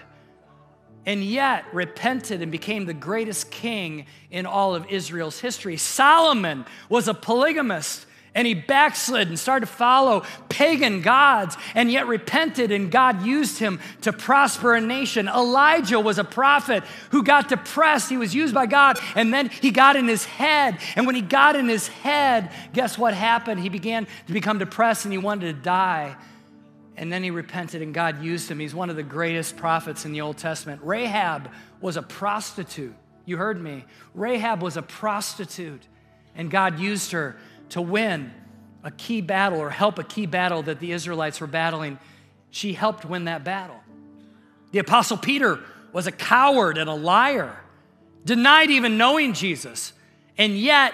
and 1.05 1.23
yet 1.23 1.63
repented 1.71 2.41
and 2.41 2.51
became 2.51 2.85
the 2.85 2.93
greatest 2.93 3.51
king 3.51 4.07
in 4.31 4.45
all 4.45 4.75
of 4.75 4.87
Israel's 4.89 5.39
history. 5.39 5.77
Solomon 5.77 6.65
was 6.89 7.07
a 7.07 7.13
polygamist 7.13 8.05
and 8.35 8.45
he 8.45 8.53
backslid 8.53 9.27
and 9.27 9.39
started 9.39 9.65
to 9.65 9.71
follow 9.71 10.23
pagan 10.49 11.01
gods 11.01 11.57
and 11.73 11.91
yet 11.91 12.07
repented 12.07 12.71
and 12.71 12.91
God 12.91 13.25
used 13.25 13.59
him 13.59 13.79
to 14.01 14.13
prosper 14.13 14.75
a 14.75 14.81
nation. 14.81 15.27
Elijah 15.27 15.99
was 15.99 16.19
a 16.19 16.23
prophet 16.23 16.83
who 17.11 17.23
got 17.23 17.49
depressed. 17.49 18.09
He 18.09 18.17
was 18.17 18.35
used 18.35 18.53
by 18.53 18.65
God 18.65 18.99
and 19.15 19.33
then 19.33 19.49
he 19.49 19.71
got 19.71 19.95
in 19.95 20.07
his 20.07 20.25
head. 20.25 20.77
And 20.95 21.05
when 21.05 21.15
he 21.15 21.21
got 21.21 21.55
in 21.55 21.67
his 21.67 21.87
head, 21.87 22.51
guess 22.73 22.97
what 22.97 23.13
happened? 23.13 23.59
He 23.61 23.69
began 23.69 24.07
to 24.27 24.33
become 24.33 24.59
depressed 24.59 25.05
and 25.05 25.11
he 25.11 25.17
wanted 25.17 25.55
to 25.55 25.61
die. 25.61 26.15
And 26.95 27.11
then 27.11 27.23
he 27.23 27.31
repented 27.31 27.81
and 27.81 27.93
God 27.93 28.21
used 28.21 28.51
him. 28.51 28.59
He's 28.59 28.75
one 28.75 28.89
of 28.89 28.95
the 28.95 29.03
greatest 29.03 29.55
prophets 29.55 30.05
in 30.05 30.11
the 30.11 30.21
Old 30.21 30.37
Testament. 30.37 30.81
Rahab 30.83 31.49
was 31.81 31.95
a 31.95 32.01
prostitute. 32.01 32.93
You 33.25 33.37
heard 33.37 33.61
me. 33.61 33.85
Rahab 34.13 34.61
was 34.61 34.75
a 34.75 34.81
prostitute 34.81 35.87
and 36.35 36.51
God 36.51 36.79
used 36.79 37.11
her 37.11 37.37
to 37.69 37.81
win 37.81 38.33
a 38.83 38.91
key 38.91 39.21
battle 39.21 39.59
or 39.59 39.69
help 39.69 39.99
a 39.99 40.03
key 40.03 40.25
battle 40.25 40.63
that 40.63 40.79
the 40.79 40.91
Israelites 40.91 41.41
were 41.41 41.47
battling, 41.47 41.99
she 42.49 42.73
helped 42.73 43.05
win 43.05 43.25
that 43.25 43.43
battle. 43.43 43.79
The 44.71 44.79
Apostle 44.79 45.17
Peter 45.17 45.59
was 45.91 46.07
a 46.07 46.11
coward 46.11 46.77
and 46.77 46.89
a 46.89 46.93
liar, 46.93 47.59
denied 48.23 48.69
even 48.69 48.97
knowing 48.97 49.33
Jesus. 49.33 49.93
And 50.37 50.57
yet, 50.57 50.93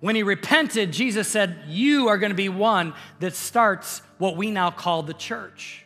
when 0.00 0.14
he 0.14 0.22
repented, 0.22 0.92
Jesus 0.92 1.26
said, 1.26 1.58
You 1.66 2.08
are 2.08 2.18
going 2.18 2.30
to 2.30 2.36
be 2.36 2.48
one 2.48 2.94
that 3.20 3.34
starts 3.34 4.02
what 4.18 4.36
we 4.36 4.50
now 4.50 4.70
call 4.70 5.02
the 5.02 5.14
church. 5.14 5.84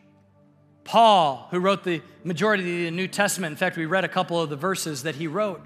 Paul, 0.84 1.46
who 1.50 1.60
wrote 1.60 1.84
the 1.84 2.02
majority 2.24 2.62
of 2.62 2.90
the 2.90 2.96
New 2.96 3.06
Testament, 3.06 3.52
in 3.52 3.56
fact, 3.56 3.76
we 3.76 3.86
read 3.86 4.04
a 4.04 4.08
couple 4.08 4.40
of 4.40 4.50
the 4.50 4.56
verses 4.56 5.04
that 5.04 5.14
he 5.14 5.28
wrote, 5.28 5.64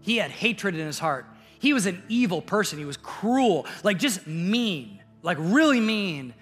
he 0.00 0.16
had 0.16 0.30
hatred 0.30 0.74
in 0.74 0.84
his 0.84 0.98
heart 0.98 1.26
he 1.58 1.72
was 1.72 1.86
an 1.86 2.02
evil 2.08 2.42
person. 2.42 2.78
He 2.78 2.84
was 2.84 2.96
cruel, 2.96 3.66
like 3.82 3.98
just 3.98 4.26
mean, 4.26 5.00
like 5.22 5.38
really 5.40 5.80
mean. 5.80 6.34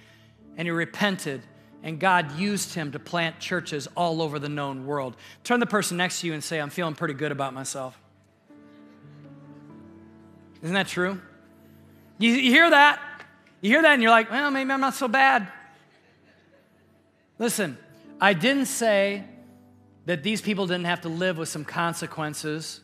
And 0.56 0.66
he 0.66 0.70
repented, 0.70 1.42
and 1.82 1.98
God 1.98 2.36
used 2.38 2.74
him 2.74 2.92
to 2.92 2.98
plant 2.98 3.38
churches 3.40 3.88
all 3.96 4.20
over 4.20 4.38
the 4.38 4.48
known 4.48 4.86
world. 4.86 5.16
Turn 5.44 5.60
the 5.60 5.66
person 5.66 5.96
next 5.96 6.20
to 6.20 6.26
you 6.26 6.34
and 6.34 6.44
say, 6.44 6.60
I'm 6.60 6.70
feeling 6.70 6.94
pretty 6.94 7.14
good 7.14 7.32
about 7.32 7.54
myself. 7.54 7.98
Isn't 10.62 10.74
that 10.74 10.88
true? 10.88 11.20
You, 12.18 12.30
you 12.32 12.50
hear 12.50 12.70
that? 12.70 13.00
You 13.60 13.70
hear 13.70 13.82
that, 13.82 13.92
and 13.92 14.02
you're 14.02 14.10
like, 14.10 14.30
well, 14.30 14.50
maybe 14.50 14.70
I'm 14.70 14.80
not 14.80 14.94
so 14.94 15.08
bad. 15.08 15.48
Listen, 17.38 17.78
I 18.20 18.34
didn't 18.34 18.66
say 18.66 19.24
that 20.06 20.22
these 20.22 20.40
people 20.40 20.66
didn't 20.66 20.86
have 20.86 21.00
to 21.02 21.08
live 21.08 21.38
with 21.38 21.48
some 21.48 21.64
consequences 21.64 22.80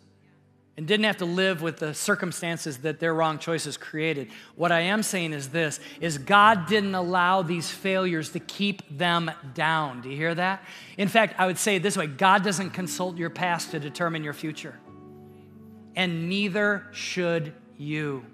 and 0.79 0.87
didn't 0.87 1.07
have 1.07 1.17
to 1.17 1.25
live 1.25 1.61
with 1.61 1.79
the 1.79 1.93
circumstances 1.93 2.79
that 2.79 3.01
their 3.01 3.13
wrong 3.13 3.41
choices 3.41 3.77
created. 3.77 4.29
What 4.55 4.71
I 4.71 4.83
am 4.83 5.03
saying 5.03 5.33
is 5.33 5.49
this 5.49 5.81
is 6.01 6.19
God 6.19 6.69
didn't 6.69 6.95
allow 6.95 7.43
these 7.43 7.69
failures 7.69 8.31
to 8.31 8.39
keep 8.39 8.97
them 8.97 9.29
down. 9.55 10.03
Do 10.03 10.09
you 10.09 10.17
hear 10.17 10.37
that? 10.37 10.63
In 10.97 11.09
fact, 11.09 11.35
I 11.37 11.47
would 11.47 11.59
say 11.59 11.75
it 11.75 11.83
this 11.83 11.97
way, 11.97 12.07
God 12.07 12.45
doesn't 12.45 12.71
consult 12.71 13.17
your 13.17 13.29
past 13.29 13.73
to 13.73 13.81
determine 13.81 14.23
your 14.23 14.33
future. 14.35 14.79
And 15.97 16.29
neither 16.29 16.87
should 16.93 17.53
you. 17.77 18.25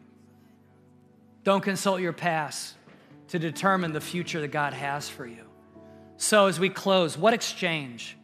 Don't 1.44 1.62
consult 1.62 2.02
your 2.02 2.12
past 2.12 2.74
to 3.28 3.38
determine 3.38 3.94
the 3.94 4.02
future 4.02 4.42
that 4.42 4.48
God 4.48 4.74
has 4.74 5.08
for 5.08 5.24
you. 5.24 5.46
So 6.18 6.46
as 6.46 6.60
we 6.60 6.68
close, 6.68 7.16
what 7.16 7.32
exchange? 7.32 8.18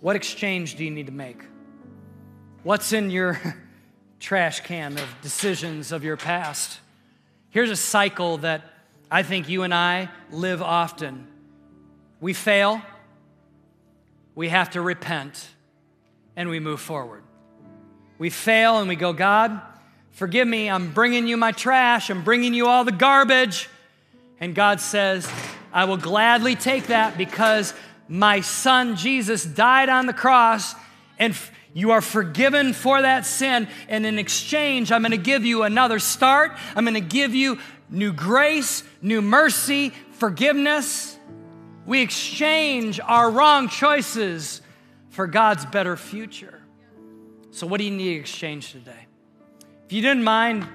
What 0.00 0.14
exchange 0.14 0.76
do 0.76 0.84
you 0.84 0.92
need 0.92 1.06
to 1.06 1.12
make? 1.12 1.42
What's 2.64 2.92
in 2.92 3.10
your 3.10 3.40
trash 4.20 4.60
can 4.60 4.98
of 4.98 5.08
decisions 5.22 5.92
of 5.92 6.02
your 6.02 6.16
past? 6.16 6.80
Here's 7.50 7.70
a 7.70 7.76
cycle 7.76 8.38
that 8.38 8.62
I 9.10 9.22
think 9.22 9.48
you 9.48 9.62
and 9.62 9.72
I 9.72 10.08
live 10.32 10.60
often. 10.60 11.28
We 12.20 12.32
fail, 12.32 12.82
we 14.34 14.48
have 14.48 14.70
to 14.70 14.80
repent, 14.80 15.48
and 16.34 16.48
we 16.48 16.58
move 16.58 16.80
forward. 16.80 17.22
We 18.18 18.28
fail 18.28 18.80
and 18.80 18.88
we 18.88 18.96
go, 18.96 19.12
God, 19.12 19.60
forgive 20.10 20.48
me, 20.48 20.68
I'm 20.68 20.92
bringing 20.92 21.28
you 21.28 21.36
my 21.36 21.52
trash, 21.52 22.10
I'm 22.10 22.24
bringing 22.24 22.54
you 22.54 22.66
all 22.66 22.82
the 22.82 22.90
garbage. 22.90 23.68
And 24.40 24.52
God 24.52 24.80
says, 24.80 25.30
I 25.72 25.84
will 25.84 25.96
gladly 25.96 26.56
take 26.56 26.88
that 26.88 27.16
because 27.16 27.72
my 28.08 28.40
son 28.40 28.96
Jesus 28.96 29.44
died 29.44 29.88
on 29.88 30.06
the 30.06 30.12
cross 30.12 30.74
and 31.20 31.36
you 31.78 31.92
are 31.92 32.00
forgiven 32.00 32.72
for 32.72 33.00
that 33.00 33.24
sin. 33.24 33.68
And 33.88 34.04
in 34.04 34.18
exchange, 34.18 34.90
I'm 34.90 35.02
going 35.02 35.12
to 35.12 35.16
give 35.16 35.46
you 35.46 35.62
another 35.62 36.00
start. 36.00 36.56
I'm 36.74 36.84
going 36.84 36.94
to 36.94 37.00
give 37.00 37.36
you 37.36 37.60
new 37.88 38.12
grace, 38.12 38.82
new 39.00 39.22
mercy, 39.22 39.90
forgiveness. 40.10 41.16
We 41.86 42.02
exchange 42.02 42.98
our 42.98 43.30
wrong 43.30 43.68
choices 43.68 44.60
for 45.10 45.28
God's 45.28 45.66
better 45.66 45.96
future. 45.96 46.60
So, 47.52 47.64
what 47.68 47.78
do 47.78 47.84
you 47.84 47.92
need 47.92 48.14
to 48.14 48.20
exchange 48.20 48.72
today? 48.72 49.06
If 49.86 49.92
you 49.92 50.02
didn't 50.02 50.24
mind, 50.24 50.66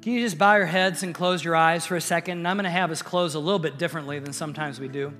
can 0.00 0.14
you 0.14 0.20
just 0.20 0.38
bow 0.38 0.56
your 0.56 0.64
heads 0.64 1.02
and 1.02 1.14
close 1.14 1.44
your 1.44 1.54
eyes 1.54 1.84
for 1.84 1.96
a 1.96 2.00
second? 2.00 2.38
And 2.38 2.48
I'm 2.48 2.56
going 2.56 2.64
to 2.64 2.70
have 2.70 2.90
us 2.90 3.02
close 3.02 3.34
a 3.34 3.38
little 3.38 3.58
bit 3.58 3.76
differently 3.76 4.20
than 4.20 4.32
sometimes 4.32 4.80
we 4.80 4.88
do. 4.88 5.12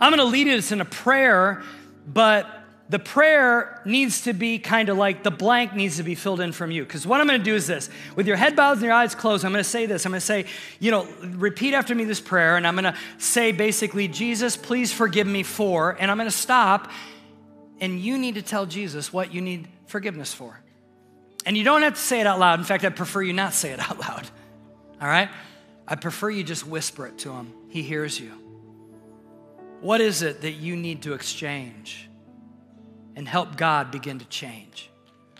I'm 0.00 0.14
going 0.14 0.18
to 0.18 0.32
lead 0.32 0.46
us 0.46 0.70
in 0.70 0.80
a 0.80 0.84
prayer, 0.84 1.62
but 2.06 2.61
the 2.92 2.98
prayer 2.98 3.80
needs 3.86 4.20
to 4.24 4.34
be 4.34 4.58
kind 4.58 4.90
of 4.90 4.98
like 4.98 5.22
the 5.22 5.30
blank 5.30 5.74
needs 5.74 5.96
to 5.96 6.02
be 6.02 6.14
filled 6.14 6.40
in 6.40 6.52
from 6.52 6.70
you. 6.70 6.84
Because 6.84 7.06
what 7.06 7.22
I'm 7.22 7.26
going 7.26 7.40
to 7.40 7.44
do 7.44 7.54
is 7.54 7.66
this 7.66 7.88
with 8.16 8.26
your 8.26 8.36
head 8.36 8.54
bowed 8.54 8.72
and 8.72 8.82
your 8.82 8.92
eyes 8.92 9.14
closed, 9.14 9.46
I'm 9.46 9.52
going 9.52 9.64
to 9.64 9.68
say 9.68 9.86
this. 9.86 10.04
I'm 10.04 10.12
going 10.12 10.20
to 10.20 10.26
say, 10.26 10.44
you 10.78 10.90
know, 10.90 11.08
repeat 11.22 11.72
after 11.72 11.94
me 11.94 12.04
this 12.04 12.20
prayer, 12.20 12.58
and 12.58 12.66
I'm 12.66 12.74
going 12.74 12.84
to 12.84 12.94
say 13.16 13.50
basically, 13.50 14.08
Jesus, 14.08 14.58
please 14.58 14.92
forgive 14.92 15.26
me 15.26 15.42
for, 15.42 15.96
and 15.98 16.10
I'm 16.10 16.18
going 16.18 16.28
to 16.28 16.36
stop, 16.36 16.90
and 17.80 17.98
you 17.98 18.18
need 18.18 18.34
to 18.34 18.42
tell 18.42 18.66
Jesus 18.66 19.10
what 19.10 19.32
you 19.32 19.40
need 19.40 19.68
forgiveness 19.86 20.34
for. 20.34 20.60
And 21.46 21.56
you 21.56 21.64
don't 21.64 21.80
have 21.80 21.94
to 21.94 22.00
say 22.00 22.20
it 22.20 22.26
out 22.26 22.38
loud. 22.38 22.58
In 22.58 22.66
fact, 22.66 22.84
I 22.84 22.90
prefer 22.90 23.22
you 23.22 23.32
not 23.32 23.54
say 23.54 23.70
it 23.70 23.80
out 23.90 24.00
loud. 24.00 24.28
All 25.00 25.08
right? 25.08 25.30
I 25.88 25.94
prefer 25.94 26.28
you 26.28 26.44
just 26.44 26.66
whisper 26.66 27.06
it 27.06 27.16
to 27.20 27.32
him. 27.32 27.54
He 27.70 27.80
hears 27.80 28.20
you. 28.20 28.32
What 29.80 30.02
is 30.02 30.20
it 30.20 30.42
that 30.42 30.52
you 30.52 30.76
need 30.76 31.04
to 31.04 31.14
exchange? 31.14 32.10
And 33.16 33.28
help 33.28 33.56
God 33.56 33.90
begin 33.90 34.18
to 34.18 34.24
change? 34.26 34.90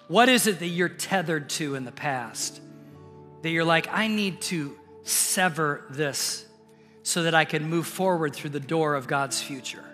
What 0.09 0.29
is 0.29 0.47
it 0.47 0.59
that 0.59 0.67
you're 0.67 0.89
tethered 0.89 1.49
to 1.51 1.75
in 1.75 1.85
the 1.85 1.93
past 1.93 2.61
that 3.43 3.51
you're 3.51 3.65
like, 3.65 3.89
I 3.91 4.09
need 4.09 4.41
to 4.43 4.77
sever 5.05 5.85
this 5.91 6.47
so 7.03 7.25
that 7.25 7.35
I 7.35 7.45
can 7.45 7.69
move 7.69 7.87
forward 7.87 8.35
through 8.35 8.51
the 8.51 8.61
door 8.61 8.95
of 8.95 9.07
God's 9.07 9.41
future? 9.43 9.85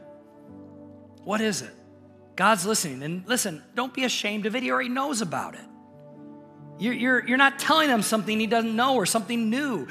What 1.25 1.41
is 1.41 1.63
it? 1.63 1.71
God's 2.37 2.65
listening. 2.67 3.03
And 3.03 3.27
listen, 3.27 3.63
don't 3.75 3.93
be 3.93 4.05
ashamed 4.05 4.47
of 4.47 4.55
it. 4.55 4.63
He 4.63 4.71
already 4.71 4.89
knows 4.89 5.21
about 5.21 5.55
it. 5.55 5.65
You're, 6.79 6.95
you're, 6.95 7.27
you're 7.27 7.39
not 7.39 7.59
telling 7.59 7.89
him 7.89 8.03
something 8.03 8.39
he 8.39 8.47
doesn't 8.47 8.77
know 8.77 8.95
or 8.95 9.07
something 9.07 9.51
new. 9.51 9.89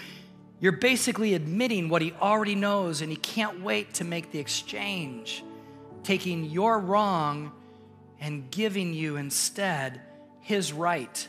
You're 0.59 0.71
basically 0.71 1.33
admitting 1.33 1.89
what 1.89 2.01
he 2.01 2.13
already 2.13 2.55
knows, 2.55 3.01
and 3.01 3.11
he 3.11 3.17
can't 3.17 3.61
wait 3.61 3.95
to 3.95 4.03
make 4.03 4.31
the 4.31 4.39
exchange, 4.39 5.43
taking 6.03 6.45
your 6.45 6.79
wrong 6.79 7.51
and 8.19 8.49
giving 8.51 8.93
you 8.93 9.15
instead 9.15 10.01
His 10.41 10.73
right, 10.73 11.27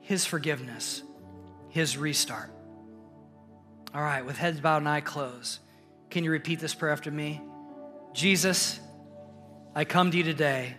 His 0.00 0.26
forgiveness, 0.26 1.02
His 1.68 1.96
restart. 1.96 2.50
All 3.94 4.02
right, 4.02 4.24
with 4.24 4.36
heads 4.36 4.60
bowed 4.60 4.78
and 4.78 4.88
eye 4.88 5.00
closed, 5.00 5.60
can 6.10 6.24
you 6.24 6.30
repeat 6.30 6.60
this 6.60 6.74
prayer 6.74 6.92
after 6.92 7.10
me? 7.10 7.40
Jesus, 8.12 8.78
I 9.74 9.84
come 9.84 10.10
to 10.10 10.16
you 10.16 10.22
today 10.22 10.76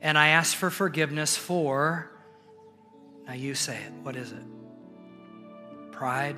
and 0.00 0.16
I 0.16 0.28
ask 0.28 0.56
for 0.56 0.70
forgiveness 0.70 1.36
for, 1.36 2.10
now 3.26 3.34
you 3.34 3.54
say 3.54 3.76
it. 3.76 3.92
What 4.02 4.16
is 4.16 4.32
it? 4.32 5.92
Pride? 5.92 6.36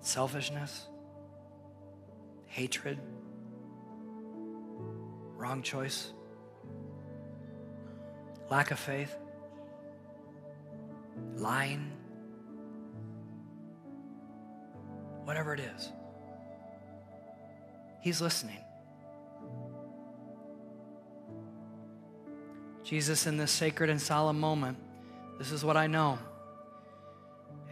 Selfishness? 0.00 0.86
Hatred? 2.46 2.98
Wrong 5.42 5.60
choice? 5.60 6.12
Lack 8.48 8.70
of 8.70 8.78
faith? 8.78 9.12
Lying? 11.34 11.90
Whatever 15.24 15.52
it 15.52 15.58
is. 15.58 15.90
He's 18.02 18.20
listening. 18.20 18.60
Jesus, 22.84 23.26
in 23.26 23.36
this 23.36 23.50
sacred 23.50 23.90
and 23.90 24.00
solemn 24.00 24.38
moment, 24.38 24.78
this 25.40 25.50
is 25.50 25.64
what 25.64 25.76
I 25.76 25.88
know. 25.88 26.20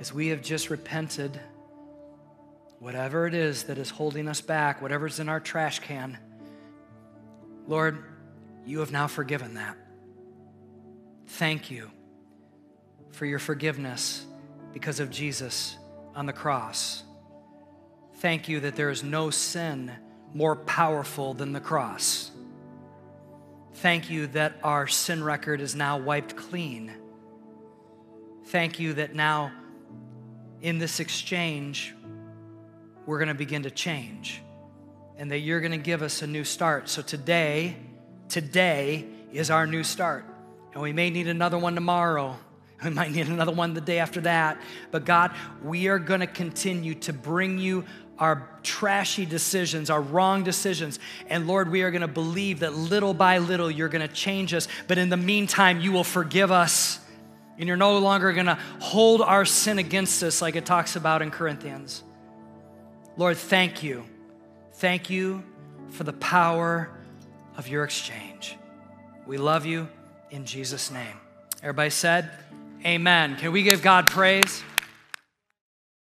As 0.00 0.12
we 0.12 0.26
have 0.28 0.42
just 0.42 0.70
repented, 0.70 1.38
whatever 2.80 3.28
it 3.28 3.34
is 3.34 3.62
that 3.64 3.78
is 3.78 3.90
holding 3.90 4.26
us 4.26 4.40
back, 4.40 4.82
whatever's 4.82 5.20
in 5.20 5.28
our 5.28 5.38
trash 5.38 5.78
can, 5.78 6.18
Lord, 7.70 8.02
you 8.66 8.80
have 8.80 8.90
now 8.90 9.06
forgiven 9.06 9.54
that. 9.54 9.76
Thank 11.28 11.70
you 11.70 11.88
for 13.12 13.26
your 13.26 13.38
forgiveness 13.38 14.26
because 14.72 14.98
of 14.98 15.08
Jesus 15.08 15.76
on 16.16 16.26
the 16.26 16.32
cross. 16.32 17.04
Thank 18.16 18.48
you 18.48 18.58
that 18.58 18.74
there 18.74 18.90
is 18.90 19.04
no 19.04 19.30
sin 19.30 19.92
more 20.34 20.56
powerful 20.56 21.32
than 21.32 21.52
the 21.52 21.60
cross. 21.60 22.32
Thank 23.74 24.10
you 24.10 24.26
that 24.26 24.54
our 24.64 24.88
sin 24.88 25.22
record 25.22 25.60
is 25.60 25.76
now 25.76 25.96
wiped 25.96 26.34
clean. 26.34 26.92
Thank 28.46 28.80
you 28.80 28.94
that 28.94 29.14
now, 29.14 29.52
in 30.60 30.78
this 30.78 30.98
exchange, 30.98 31.94
we're 33.06 33.18
going 33.18 33.28
to 33.28 33.34
begin 33.34 33.62
to 33.62 33.70
change 33.70 34.42
and 35.20 35.30
that 35.30 35.40
you're 35.40 35.60
going 35.60 35.70
to 35.70 35.76
give 35.76 36.00
us 36.00 36.22
a 36.22 36.26
new 36.26 36.44
start. 36.44 36.88
So 36.88 37.02
today, 37.02 37.76
today 38.30 39.04
is 39.34 39.50
our 39.50 39.66
new 39.66 39.84
start. 39.84 40.24
And 40.72 40.82
we 40.82 40.94
may 40.94 41.10
need 41.10 41.28
another 41.28 41.58
one 41.58 41.76
tomorrow. 41.76 42.36
We 42.82 42.88
might 42.88 43.12
need 43.12 43.28
another 43.28 43.52
one 43.52 43.74
the 43.74 43.82
day 43.82 43.98
after 43.98 44.22
that. 44.22 44.58
But 44.90 45.04
God, 45.04 45.32
we 45.62 45.88
are 45.88 45.98
going 45.98 46.20
to 46.20 46.26
continue 46.26 46.94
to 46.94 47.12
bring 47.12 47.58
you 47.58 47.84
our 48.18 48.48
trashy 48.62 49.26
decisions, 49.26 49.90
our 49.90 50.00
wrong 50.00 50.44
decisions. 50.44 50.98
And 51.26 51.46
Lord, 51.46 51.70
we 51.70 51.82
are 51.82 51.90
going 51.90 52.00
to 52.00 52.08
believe 52.08 52.60
that 52.60 52.72
little 52.72 53.12
by 53.12 53.36
little 53.36 53.70
you're 53.70 53.90
going 53.90 54.08
to 54.08 54.14
change 54.14 54.54
us. 54.54 54.66
But 54.88 54.96
in 54.96 55.10
the 55.10 55.18
meantime, 55.18 55.80
you 55.80 55.92
will 55.92 56.04
forgive 56.04 56.50
us. 56.50 56.98
And 57.58 57.68
you're 57.68 57.76
no 57.76 57.98
longer 57.98 58.32
going 58.32 58.46
to 58.46 58.58
hold 58.78 59.20
our 59.20 59.44
sin 59.44 59.78
against 59.78 60.22
us 60.22 60.40
like 60.40 60.56
it 60.56 60.64
talks 60.64 60.96
about 60.96 61.20
in 61.20 61.30
Corinthians. 61.30 62.02
Lord, 63.18 63.36
thank 63.36 63.82
you. 63.82 64.06
Thank 64.80 65.10
you 65.10 65.44
for 65.90 66.04
the 66.04 66.14
power 66.14 66.88
of 67.58 67.68
your 67.68 67.84
exchange. 67.84 68.56
We 69.26 69.36
love 69.36 69.66
you 69.66 69.86
in 70.30 70.46
Jesus' 70.46 70.90
name. 70.90 71.20
Everybody 71.62 71.90
said, 71.90 72.30
Amen. 72.86 73.36
Can 73.36 73.52
we 73.52 73.62
give 73.62 73.82
God 73.82 74.08
praise? 74.08 74.62